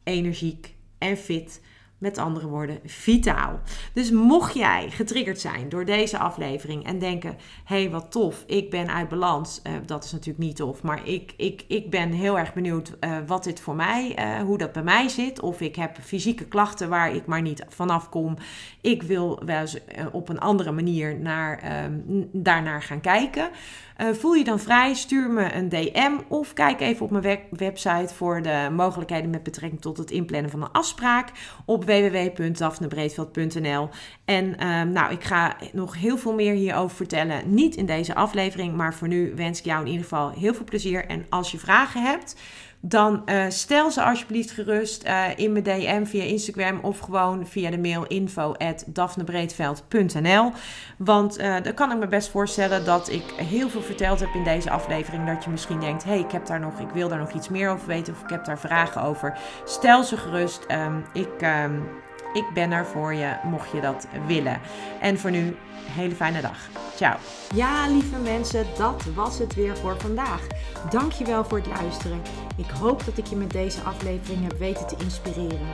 energiek 0.04 0.74
en 0.98 1.16
fit 1.16 1.60
met 2.02 2.18
andere 2.18 2.46
woorden, 2.46 2.78
vitaal. 2.84 3.60
Dus 3.92 4.10
mocht 4.10 4.54
jij 4.54 4.90
getriggerd 4.90 5.40
zijn 5.40 5.68
door 5.68 5.84
deze 5.84 6.18
aflevering 6.18 6.86
en 6.86 6.98
denken: 6.98 7.36
hé, 7.64 7.80
hey, 7.80 7.90
wat 7.90 8.10
tof, 8.10 8.44
ik 8.46 8.70
ben 8.70 8.92
uit 8.92 9.08
balans. 9.08 9.60
Uh, 9.66 9.72
dat 9.86 10.04
is 10.04 10.12
natuurlijk 10.12 10.44
niet 10.44 10.56
tof, 10.56 10.82
maar 10.82 11.08
ik, 11.08 11.34
ik, 11.36 11.64
ik 11.68 11.90
ben 11.90 12.12
heel 12.12 12.38
erg 12.38 12.52
benieuwd 12.52 12.96
uh, 13.00 13.16
wat 13.26 13.44
dit 13.44 13.60
voor 13.60 13.74
mij, 13.74 14.18
uh, 14.18 14.42
hoe 14.42 14.58
dat 14.58 14.72
bij 14.72 14.82
mij 14.82 15.08
zit. 15.08 15.40
Of 15.40 15.60
ik 15.60 15.76
heb 15.76 15.98
fysieke 16.00 16.44
klachten 16.44 16.88
waar 16.88 17.14
ik 17.14 17.26
maar 17.26 17.42
niet 17.42 17.64
vanaf 17.68 18.08
kom. 18.08 18.36
Ik 18.80 19.02
wil 19.02 19.42
wel 19.44 19.60
eens 19.60 19.78
op 20.12 20.28
een 20.28 20.40
andere 20.40 20.72
manier 20.72 21.18
naar, 21.18 21.84
um, 21.84 22.28
daarnaar 22.32 22.82
gaan 22.82 23.00
kijken. 23.00 23.50
Uh, 24.00 24.12
voel 24.12 24.34
je 24.34 24.44
dan 24.44 24.60
vrij, 24.60 24.94
stuur 24.94 25.30
me 25.30 25.54
een 25.54 25.68
DM 25.68 26.12
of 26.28 26.52
kijk 26.52 26.80
even 26.80 27.04
op 27.04 27.10
mijn 27.10 27.22
web 27.22 27.40
website 27.50 28.14
voor 28.14 28.42
de 28.42 28.68
mogelijkheden 28.72 29.30
met 29.30 29.42
betrekking 29.42 29.80
tot 29.80 29.98
het 29.98 30.10
inplannen 30.10 30.50
van 30.50 30.62
een 30.62 30.72
afspraak 30.72 31.28
op 31.64 31.84
www.daphnebreedveld.nl. 31.84 33.88
En 34.24 34.44
uh, 34.44 34.82
nou, 34.82 35.12
ik 35.12 35.24
ga 35.24 35.56
nog 35.72 35.96
heel 35.96 36.18
veel 36.18 36.34
meer 36.34 36.54
hierover 36.54 36.96
vertellen. 36.96 37.54
Niet 37.54 37.76
in 37.76 37.86
deze 37.86 38.14
aflevering, 38.14 38.76
maar 38.76 38.94
voor 38.94 39.08
nu 39.08 39.32
wens 39.36 39.58
ik 39.58 39.64
jou 39.64 39.80
in 39.80 39.86
ieder 39.86 40.02
geval 40.02 40.30
heel 40.30 40.54
veel 40.54 40.64
plezier. 40.64 41.06
En 41.06 41.26
als 41.28 41.50
je 41.50 41.58
vragen 41.58 42.02
hebt, 42.02 42.36
dan 42.84 43.22
uh, 43.26 43.44
stel 43.48 43.90
ze 43.90 44.02
alsjeblieft 44.02 44.50
gerust 44.50 45.06
uh, 45.06 45.24
in 45.36 45.52
mijn 45.52 45.64
DM 45.64 46.04
via 46.04 46.22
Instagram 46.22 46.78
of 46.82 46.98
gewoon 46.98 47.46
via 47.46 47.70
de 47.70 47.78
mail 47.78 48.06
info 48.06 48.52
at 48.52 48.84
Want 50.96 51.38
uh, 51.40 51.56
dan 51.62 51.74
kan 51.74 51.92
ik 51.92 51.98
me 51.98 52.06
best 52.06 52.28
voorstellen 52.28 52.84
dat 52.84 53.10
ik 53.10 53.24
heel 53.36 53.68
veel 53.68 53.82
verteld 53.82 54.20
heb 54.20 54.34
in 54.34 54.44
deze 54.44 54.70
aflevering. 54.70 55.26
Dat 55.26 55.44
je 55.44 55.50
misschien 55.50 55.80
denkt, 55.80 56.04
hey, 56.04 56.18
ik 56.18 56.30
heb 56.30 56.46
daar 56.46 56.60
nog, 56.60 56.78
ik 56.80 56.90
wil 56.90 57.08
daar 57.08 57.18
nog 57.18 57.32
iets 57.32 57.48
meer 57.48 57.70
over 57.70 57.86
weten 57.86 58.12
of 58.12 58.22
ik 58.22 58.30
heb 58.30 58.44
daar 58.44 58.58
vragen 58.58 59.02
over. 59.02 59.38
Stel 59.64 60.04
ze 60.04 60.16
gerust. 60.16 60.66
Um, 60.70 61.04
ik, 61.12 61.42
um, 61.64 61.88
ik 62.32 62.44
ben 62.54 62.72
er 62.72 62.86
voor 62.86 63.14
je, 63.14 63.36
mocht 63.44 63.70
je 63.70 63.80
dat 63.80 64.06
willen. 64.26 64.60
En 65.00 65.18
voor 65.18 65.30
nu, 65.30 65.56
hele 65.90 66.14
fijne 66.14 66.40
dag. 66.40 66.68
Ciao. 66.96 67.16
Ja, 67.54 67.88
lieve 67.88 68.16
mensen, 68.16 68.66
dat 68.76 69.04
was 69.14 69.38
het 69.38 69.54
weer 69.54 69.76
voor 69.76 70.00
vandaag. 70.00 70.46
Dankjewel 70.90 71.44
voor 71.44 71.58
het 71.58 71.66
luisteren. 71.66 72.22
Ik 72.56 72.70
hoop 72.70 73.04
dat 73.04 73.18
ik 73.18 73.26
je 73.26 73.36
met 73.36 73.50
deze 73.50 73.80
aflevering 73.80 74.42
heb 74.42 74.58
weten 74.58 74.86
te 74.86 74.96
inspireren. 74.98 75.68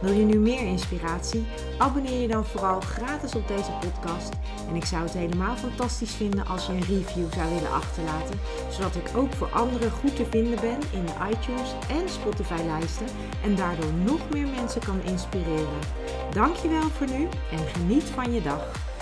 Wil 0.00 0.12
je 0.12 0.24
nu 0.24 0.38
meer 0.38 0.66
inspiratie? 0.66 1.46
Abonneer 1.78 2.20
je 2.20 2.28
dan 2.28 2.44
vooral 2.44 2.80
gratis 2.80 3.34
op 3.34 3.48
deze 3.48 3.70
podcast. 3.80 4.32
En 4.68 4.74
ik 4.74 4.84
zou 4.84 5.02
het 5.02 5.12
helemaal 5.12 5.56
fantastisch 5.56 6.14
vinden 6.14 6.46
als 6.46 6.66
je 6.66 6.72
een 6.72 6.80
review 6.80 7.32
zou 7.32 7.54
willen 7.54 7.72
achterlaten, 7.72 8.40
zodat 8.70 8.94
ik 8.96 9.16
ook 9.16 9.32
voor 9.32 9.50
anderen 9.50 9.90
goed 9.90 10.16
te 10.16 10.26
vinden 10.30 10.60
ben 10.60 10.78
in 10.92 11.06
de 11.06 11.14
iTunes 11.30 11.74
en 11.88 12.08
Spotify 12.08 12.62
lijsten 12.66 13.06
en 13.44 13.54
daardoor 13.56 13.92
nog 13.92 14.30
meer 14.30 14.46
mensen 14.46 14.80
kan 14.80 15.00
inspireren. 15.02 15.78
Dankjewel 16.32 16.88
voor 16.90 17.06
nu 17.06 17.28
en 17.50 17.58
geniet 17.58 18.04
van 18.04 18.32
je 18.32 18.42
dag. 18.42 18.93